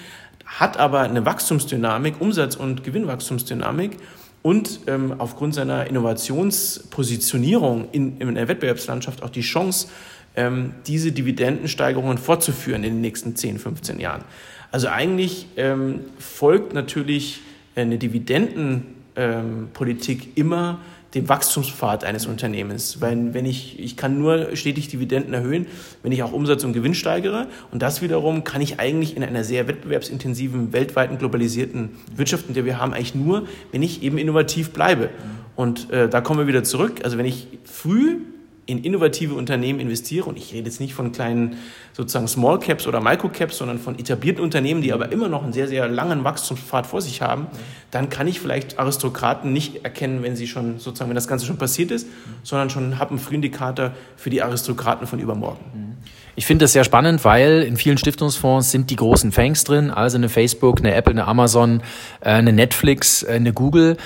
hat 0.45 0.77
aber 0.77 0.99
eine 0.99 1.25
Wachstumsdynamik, 1.25 2.21
Umsatz- 2.21 2.55
und 2.55 2.83
Gewinnwachstumsdynamik 2.83 3.97
und 4.43 4.81
ähm, 4.85 5.15
aufgrund 5.17 5.55
seiner 5.55 5.87
Innovationspositionierung 5.87 7.87
in, 7.91 8.21
in 8.21 8.35
der 8.35 8.47
Wettbewerbslandschaft 8.47 9.23
auch 9.23 9.31
die 9.31 9.41
Chance, 9.41 9.87
ähm, 10.35 10.75
diese 10.85 11.11
Dividendensteigerungen 11.11 12.19
fortzuführen 12.19 12.83
in 12.83 12.93
den 12.93 13.01
nächsten 13.01 13.35
10, 13.35 13.57
15 13.57 13.99
Jahren. 13.99 14.23
Also 14.71 14.89
eigentlich 14.89 15.47
ähm, 15.57 16.01
folgt 16.19 16.75
natürlich 16.75 17.39
eine 17.75 17.97
Dividenden 17.97 19.00
ähm, 19.15 19.69
Politik 19.73 20.37
immer 20.37 20.79
dem 21.13 21.27
Wachstumspfad 21.27 22.03
eines 22.03 22.25
Unternehmens. 22.25 23.01
Weil 23.01 23.33
wenn 23.33 23.45
ich, 23.45 23.79
ich 23.79 23.97
kann 23.97 24.17
nur 24.17 24.55
stetig 24.55 24.87
Dividenden 24.87 25.33
erhöhen, 25.33 25.67
wenn 26.03 26.11
ich 26.11 26.23
auch 26.23 26.31
Umsatz 26.31 26.63
und 26.63 26.73
Gewinn 26.73 26.93
steigere. 26.93 27.47
Und 27.71 27.81
das 27.81 28.01
wiederum 28.01 28.43
kann 28.43 28.61
ich 28.61 28.79
eigentlich 28.79 29.17
in 29.17 29.23
einer 29.23 29.43
sehr 29.43 29.67
wettbewerbsintensiven, 29.67 30.71
weltweiten, 30.73 31.17
globalisierten 31.17 31.89
Wirtschaft, 32.15 32.47
in 32.47 32.53
der 32.53 32.65
wir 32.65 32.79
haben, 32.79 32.93
eigentlich 32.93 33.15
nur, 33.15 33.47
wenn 33.71 33.83
ich 33.83 34.03
eben 34.03 34.17
innovativ 34.17 34.71
bleibe. 34.71 35.09
Und 35.55 35.89
äh, 35.91 36.07
da 36.07 36.21
kommen 36.21 36.39
wir 36.39 36.47
wieder 36.47 36.63
zurück. 36.63 37.01
Also 37.03 37.17
wenn 37.17 37.25
ich 37.25 37.47
früh 37.65 38.19
in 38.65 38.83
innovative 38.83 39.33
Unternehmen 39.33 39.79
investiere, 39.79 40.29
und 40.29 40.37
ich 40.37 40.53
rede 40.53 40.69
jetzt 40.69 40.79
nicht 40.79 40.93
von 40.93 41.11
kleinen 41.11 41.57
sozusagen 41.93 42.27
Small 42.27 42.59
Caps 42.59 42.87
oder 42.87 43.01
Micro 43.01 43.29
Caps, 43.29 43.57
sondern 43.57 43.79
von 43.79 43.97
etablierten 43.97 44.43
Unternehmen, 44.43 44.81
die 44.81 44.93
aber 44.93 45.11
immer 45.11 45.27
noch 45.27 45.43
einen 45.43 45.53
sehr, 45.53 45.67
sehr 45.67 45.87
langen 45.87 46.23
Wachstumspfad 46.23 46.87
vor 46.87 47.01
sich 47.01 47.21
haben, 47.21 47.47
dann 47.89 48.09
kann 48.09 48.27
ich 48.27 48.39
vielleicht 48.39 48.79
Aristokraten 48.79 49.51
nicht 49.51 49.83
erkennen, 49.83 50.23
wenn 50.23 50.35
sie 50.35 50.47
schon 50.47 50.79
sozusagen, 50.79 51.09
wenn 51.09 51.15
das 51.15 51.27
Ganze 51.27 51.45
schon 51.45 51.57
passiert 51.57 51.91
ist, 51.91 52.07
sondern 52.43 52.69
schon 52.69 52.99
habe 52.99 53.11
einen 53.11 53.19
Frühindikator 53.19 53.91
für 54.15 54.29
die 54.29 54.41
Aristokraten 54.41 55.07
von 55.07 55.19
übermorgen. 55.19 55.97
Ich 56.35 56.45
finde 56.45 56.63
das 56.63 56.73
sehr 56.73 56.85
spannend, 56.85 57.25
weil 57.25 57.61
in 57.61 57.75
vielen 57.75 57.97
Stiftungsfonds 57.97 58.71
sind 58.71 58.89
die 58.89 58.95
großen 58.95 59.33
Fangs 59.33 59.65
drin, 59.65 59.91
also 59.91 60.17
eine 60.17 60.29
Facebook, 60.29 60.79
eine 60.79 60.93
Apple, 60.95 61.11
eine 61.11 61.27
Amazon, 61.27 61.81
äh, 62.21 62.29
eine 62.29 62.53
Netflix, 62.53 63.23
äh, 63.23 63.33
eine 63.33 63.51
Google. 63.51 63.97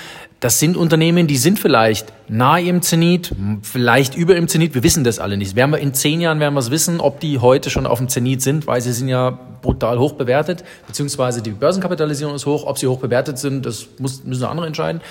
Das 0.45 0.59
sind 0.59 0.77
Unternehmen, 0.77 1.25
die 1.25 1.37
sind 1.37 1.57
vielleicht 1.57 2.13
nahe 2.27 2.61
im 2.65 2.83
Zenit, 2.83 3.31
vielleicht 3.63 4.15
über 4.15 4.35
im 4.35 4.47
Zenit. 4.47 4.75
Wir 4.75 4.83
wissen 4.83 5.03
das 5.03 5.17
alle 5.17 5.37
nicht. 5.37 5.55
Werden 5.55 5.71
wir 5.71 5.79
in 5.79 5.95
zehn 5.95 6.21
Jahren 6.21 6.39
werden 6.39 6.53
wir 6.53 6.59
es 6.59 6.69
wissen, 6.69 6.99
ob 6.99 7.19
die 7.19 7.39
heute 7.39 7.71
schon 7.71 7.87
auf 7.87 7.97
dem 7.97 8.09
Zenit 8.09 8.43
sind, 8.43 8.67
weil 8.67 8.79
sie 8.79 8.93
sind 8.93 9.07
ja 9.07 9.39
brutal 9.63 9.97
hoch 9.97 10.13
bewertet, 10.13 10.63
beziehungsweise 10.85 11.41
die 11.41 11.49
Börsenkapitalisierung 11.49 12.35
ist 12.35 12.45
hoch. 12.45 12.67
Ob 12.67 12.77
sie 12.77 12.85
hoch 12.85 12.99
bewertet 12.99 13.39
sind, 13.39 13.65
das 13.65 13.87
muss, 13.97 14.23
müssen 14.23 14.43
andere 14.43 14.67
entscheiden. 14.67 15.01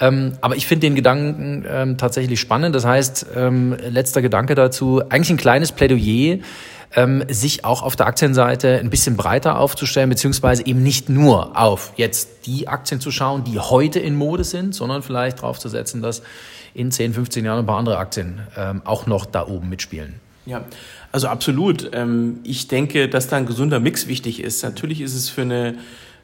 Ähm, 0.00 0.32
aber 0.42 0.54
ich 0.54 0.66
finde 0.66 0.86
den 0.86 0.96
Gedanken 0.96 1.64
ähm, 1.66 1.96
tatsächlich 1.96 2.38
spannend. 2.38 2.74
Das 2.74 2.84
heißt, 2.84 3.28
ähm, 3.34 3.74
letzter 3.88 4.20
Gedanke 4.20 4.54
dazu, 4.54 5.00
eigentlich 5.08 5.30
ein 5.30 5.38
kleines 5.38 5.72
Plädoyer 5.72 6.40
ähm, 6.96 7.24
sich 7.28 7.64
auch 7.64 7.82
auf 7.82 7.96
der 7.96 8.06
Aktienseite 8.06 8.78
ein 8.78 8.90
bisschen 8.90 9.16
breiter 9.16 9.58
aufzustellen, 9.58 10.10
beziehungsweise 10.10 10.66
eben 10.66 10.82
nicht 10.82 11.08
nur 11.08 11.58
auf 11.58 11.92
jetzt 11.96 12.46
die 12.46 12.68
Aktien 12.68 13.00
zu 13.00 13.10
schauen, 13.10 13.44
die 13.44 13.58
heute 13.58 13.98
in 13.98 14.14
Mode 14.14 14.44
sind, 14.44 14.74
sondern 14.74 15.02
vielleicht 15.02 15.38
darauf 15.38 15.58
zu 15.58 15.68
setzen, 15.68 16.02
dass 16.02 16.22
in 16.74 16.90
10, 16.90 17.14
15 17.14 17.44
Jahren 17.44 17.60
ein 17.60 17.66
paar 17.66 17.78
andere 17.78 17.98
Aktien 17.98 18.40
ähm, 18.56 18.82
auch 18.84 19.06
noch 19.06 19.26
da 19.26 19.46
oben 19.46 19.68
mitspielen. 19.68 20.14
Ja, 20.46 20.64
also 21.12 21.28
absolut. 21.28 21.90
Ähm, 21.92 22.40
ich 22.44 22.68
denke, 22.68 23.08
dass 23.08 23.28
da 23.28 23.36
ein 23.36 23.46
gesunder 23.46 23.80
Mix 23.80 24.08
wichtig 24.08 24.42
ist. 24.42 24.62
Natürlich 24.62 25.00
ist 25.00 25.14
es 25.14 25.28
für 25.28 25.42
eine 25.42 25.76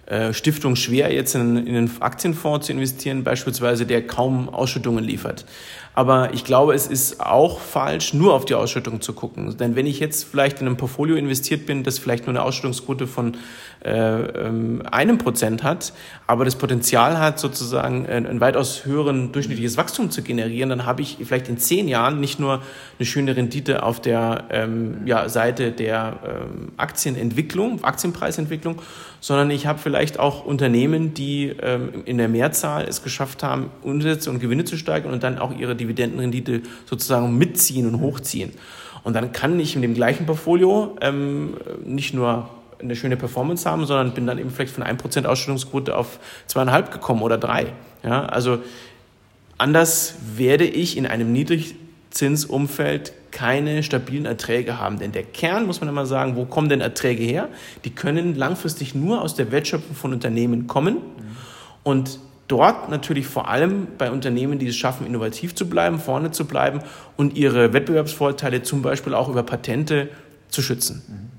äh, 0.06 0.32
Stiftung 0.32 0.76
schwer, 0.76 1.12
jetzt 1.12 1.34
in, 1.34 1.56
in 1.56 1.76
einen 1.76 2.02
Aktienfonds 2.02 2.66
zu 2.66 2.72
investieren, 2.72 3.24
beispielsweise, 3.24 3.86
der 3.86 4.06
kaum 4.06 4.48
Ausschüttungen 4.48 5.04
liefert. 5.04 5.44
Aber 5.92 6.32
ich 6.32 6.44
glaube, 6.44 6.75
es 6.75 6.87
ist 6.87 7.20
auch 7.20 7.59
falsch, 7.59 8.14
nur 8.14 8.35
auf 8.35 8.44
die 8.44 8.54
Ausschüttung 8.54 9.00
zu 9.00 9.12
gucken. 9.12 9.56
Denn 9.59 9.75
wenn 9.75 9.87
ich 9.87 9.99
jetzt 9.99 10.25
vielleicht 10.25 10.61
in 10.61 10.66
einem 10.66 10.76
Portfolio 10.76 11.16
investiert 11.16 11.66
bin, 11.66 11.82
das 11.82 11.99
vielleicht 11.99 12.26
nur 12.26 12.37
eine 12.37 12.42
Ausschüttungsquote 12.42 13.09
von 13.09 13.37
äh, 13.85 13.90
ähm, 13.90 14.82
einem 14.90 15.18
Prozent 15.18 15.62
hat, 15.62 15.92
aber 16.26 16.44
das 16.44 16.56
Potenzial 16.56 17.18
hat, 17.18 17.38
sozusagen 17.40 18.06
ein, 18.06 18.26
ein 18.26 18.40
weitaus 18.40 18.85
höheren 18.85 19.32
durchschnittliches 19.32 19.76
Wachstum 19.76 20.11
zu 20.11 20.23
generieren, 20.23 20.68
dann 20.68 20.87
habe 20.87 21.02
ich 21.02 21.18
vielleicht 21.25 21.49
in 21.49 21.59
zehn 21.59 21.88
Jahren 21.88 22.20
nicht 22.20 22.38
nur 22.38 22.62
eine 22.99 23.06
schöne 23.06 23.37
Rendite 23.37 23.82
auf 23.82 24.00
der 24.00 24.44
ähm, 24.50 24.99
ja, 25.06 25.28
Seite 25.28 25.73
der 25.73 26.18
ähm, 26.25 26.73
Aktienentwicklung, 26.76 27.82
Aktienpreisentwicklung, 27.82 28.80
sondern 29.20 29.50
ich 29.50 29.66
habe 29.66 29.78
vielleicht 29.78 30.18
auch 30.18 30.44
Unternehmen, 30.44 31.14
die 31.14 31.54
ähm, 31.62 32.02
in 32.04 32.18
der 32.18 32.28
Mehrzahl 32.28 32.85
es 32.85 33.02
geschafft 33.02 33.42
haben, 33.42 33.70
Umsätze 33.82 34.30
und 34.30 34.40
Gewinne 34.40 34.64
zu 34.64 34.76
steigern 34.76 35.12
und 35.12 35.23
dann 35.23 35.38
auch 35.38 35.56
ihre 35.56 35.75
Dividendenrendite 35.90 36.62
sozusagen 36.87 37.37
mitziehen 37.37 37.87
und 37.87 38.00
hochziehen. 38.00 38.52
Und 39.02 39.14
dann 39.14 39.32
kann 39.32 39.59
ich 39.59 39.75
in 39.76 39.82
dem 39.82 39.94
gleichen 39.94 40.26
Portfolio 40.26 40.97
ähm, 41.00 41.56
nicht 41.85 42.14
nur 42.14 42.50
eine 42.80 42.97
schöne 42.97 43.16
Performance 43.16 43.68
haben, 43.68 43.87
sondern 43.87 44.12
bin 44.12 44.26
dann 44.26 44.38
eben 44.38 44.50
vielleicht 44.50 44.75
von 44.75 44.85
1% 44.85 45.25
Ausstellungsquote 45.26 45.97
auf 45.97 46.18
zweieinhalb 46.47 46.90
gekommen 46.90 47.23
oder 47.23 47.38
drei. 47.38 47.73
Ja, 48.02 48.25
also 48.26 48.59
anders 49.59 50.14
werde 50.37 50.64
ich 50.64 50.97
in 50.97 51.06
einem 51.06 51.32
Niedrigzinsumfeld 51.32 53.12
keine 53.30 53.82
stabilen 53.82 54.26
Erträge 54.26 54.78
haben. 54.78 54.99
Denn 54.99 55.12
der 55.12 55.23
Kern, 55.23 55.66
muss 55.66 55.80
man 55.80 55.88
immer 55.88 56.06
sagen, 56.06 56.37
wo 56.37 56.44
kommen 56.47 56.68
denn 56.68 56.80
Erträge 56.80 57.23
her? 57.23 57.49
Die 57.85 57.90
können 57.90 58.35
langfristig 58.35 58.94
nur 58.94 59.23
aus 59.23 59.35
der 59.35 59.52
Wertschöpfung 59.52 59.94
von 59.94 60.12
Unternehmen 60.12 60.66
kommen. 60.66 60.99
Und 61.82 62.18
dort 62.50 62.88
natürlich 62.88 63.26
vor 63.26 63.49
allem 63.49 63.87
bei 63.99 64.11
Unternehmen, 64.11 64.59
die 64.59 64.69
es 64.69 64.76
schaffen, 64.76 65.07
innovativ 65.07 65.54
zu 65.54 65.69
bleiben, 65.69 65.99
vorne 65.99 66.30
zu 66.30 66.47
bleiben 66.47 66.80
und 67.16 67.37
ihre 67.37 67.73
Wettbewerbsvorteile 67.73 68.62
zum 68.62 68.83
Beispiel 68.83 69.14
auch 69.14 69.28
über 69.28 69.42
Patente 69.42 70.09
zu 70.49 70.62
schützen. 70.62 71.30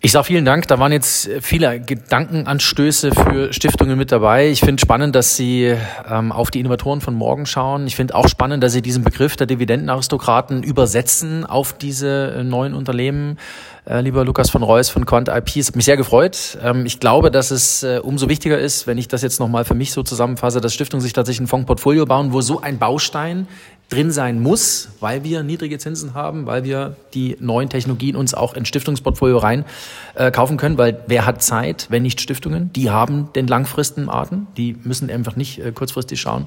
Ich 0.00 0.12
sage 0.12 0.26
vielen 0.26 0.44
Dank. 0.44 0.68
Da 0.68 0.78
waren 0.78 0.92
jetzt 0.92 1.28
viele 1.40 1.80
Gedankenanstöße 1.80 3.10
für 3.10 3.52
Stiftungen 3.52 3.98
mit 3.98 4.12
dabei. 4.12 4.48
Ich 4.48 4.60
finde 4.60 4.80
spannend, 4.80 5.16
dass 5.16 5.34
Sie 5.34 5.74
ähm, 6.08 6.30
auf 6.30 6.52
die 6.52 6.60
Innovatoren 6.60 7.00
von 7.00 7.14
morgen 7.14 7.46
schauen. 7.46 7.88
Ich 7.88 7.96
finde 7.96 8.14
auch 8.14 8.28
spannend, 8.28 8.62
dass 8.62 8.72
Sie 8.72 8.80
diesen 8.80 9.02
Begriff 9.02 9.34
der 9.34 9.48
Dividendenaristokraten 9.48 10.62
übersetzen 10.62 11.44
auf 11.44 11.72
diese 11.72 12.36
äh, 12.38 12.44
neuen 12.44 12.74
Unternehmen. 12.74 13.38
Äh, 13.88 14.02
lieber 14.02 14.22
Lukas 14.22 14.50
von 14.50 14.62
Reus 14.62 14.90
von 14.90 15.06
Quant 15.06 15.28
IP, 15.28 15.56
es 15.56 15.68
hat 15.68 15.76
mich 15.76 15.86
sehr 15.86 15.96
gefreut. 15.96 16.58
Ähm, 16.62 16.84
ich 16.84 17.00
glaube, 17.00 17.30
dass 17.30 17.50
es 17.50 17.82
äh, 17.82 18.00
umso 18.02 18.28
wichtiger 18.28 18.58
ist, 18.58 18.86
wenn 18.86 18.98
ich 18.98 19.08
das 19.08 19.22
jetzt 19.22 19.40
nochmal 19.40 19.64
für 19.64 19.72
mich 19.72 19.92
so 19.92 20.02
zusammenfasse, 20.02 20.60
dass 20.60 20.74
Stiftungen 20.74 21.00
sich 21.00 21.14
tatsächlich 21.14 21.46
ein 21.46 21.46
Fondsportfolio 21.46 22.04
bauen, 22.04 22.34
wo 22.34 22.42
so 22.42 22.60
ein 22.60 22.78
Baustein 22.78 23.48
drin 23.88 24.10
sein 24.10 24.42
muss, 24.42 24.90
weil 25.00 25.24
wir 25.24 25.42
niedrige 25.42 25.78
Zinsen 25.78 26.12
haben, 26.12 26.44
weil 26.44 26.64
wir 26.64 26.96
die 27.14 27.38
neuen 27.40 27.70
Technologien 27.70 28.14
uns 28.14 28.34
auch 28.34 28.52
in 28.52 28.66
Stiftungsportfolio 28.66 29.38
rein 29.38 29.64
äh, 30.16 30.30
kaufen 30.30 30.58
können, 30.58 30.76
weil 30.76 31.00
wer 31.06 31.24
hat 31.24 31.42
Zeit, 31.42 31.86
wenn 31.88 32.02
nicht 32.02 32.20
Stiftungen? 32.20 32.70
Die 32.74 32.90
haben 32.90 33.30
den 33.34 33.46
langfristigen 33.46 34.10
Arten, 34.10 34.48
die 34.58 34.76
müssen 34.84 35.08
einfach 35.10 35.36
nicht 35.36 35.62
kurzfristig 35.74 36.20
schauen, 36.20 36.44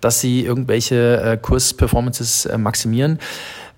dass 0.00 0.20
sie 0.22 0.46
irgendwelche 0.46 1.38
Kursperformances 1.42 2.48
maximieren. 2.56 3.18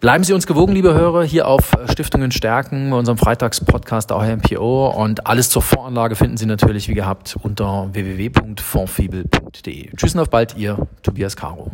Bleiben 0.02 0.24
Sie 0.24 0.32
uns 0.32 0.48
gewogen, 0.48 0.72
liebe 0.72 0.94
Hörer, 0.94 1.22
hier 1.22 1.46
auf 1.46 1.76
Stiftungen 1.88 2.32
stärken, 2.32 2.90
bei 2.90 2.96
unserem 2.96 3.18
Freitagspodcast 3.18 4.10
auch 4.10 4.24
MPO 4.24 4.88
und 4.88 5.28
alles 5.28 5.48
zur 5.48 5.62
Voranlage 5.62 6.16
finden 6.16 6.36
Sie 6.36 6.46
natürlich 6.46 6.88
wie 6.88 6.94
gehabt 6.94 7.36
unter 7.40 7.88
www.fondfibel.de. 7.92 9.90
Tschüss 9.94 10.14
und 10.14 10.20
auf 10.20 10.28
bald, 10.28 10.56
Ihr 10.56 10.88
Tobias 11.04 11.36
Caro. 11.36 11.70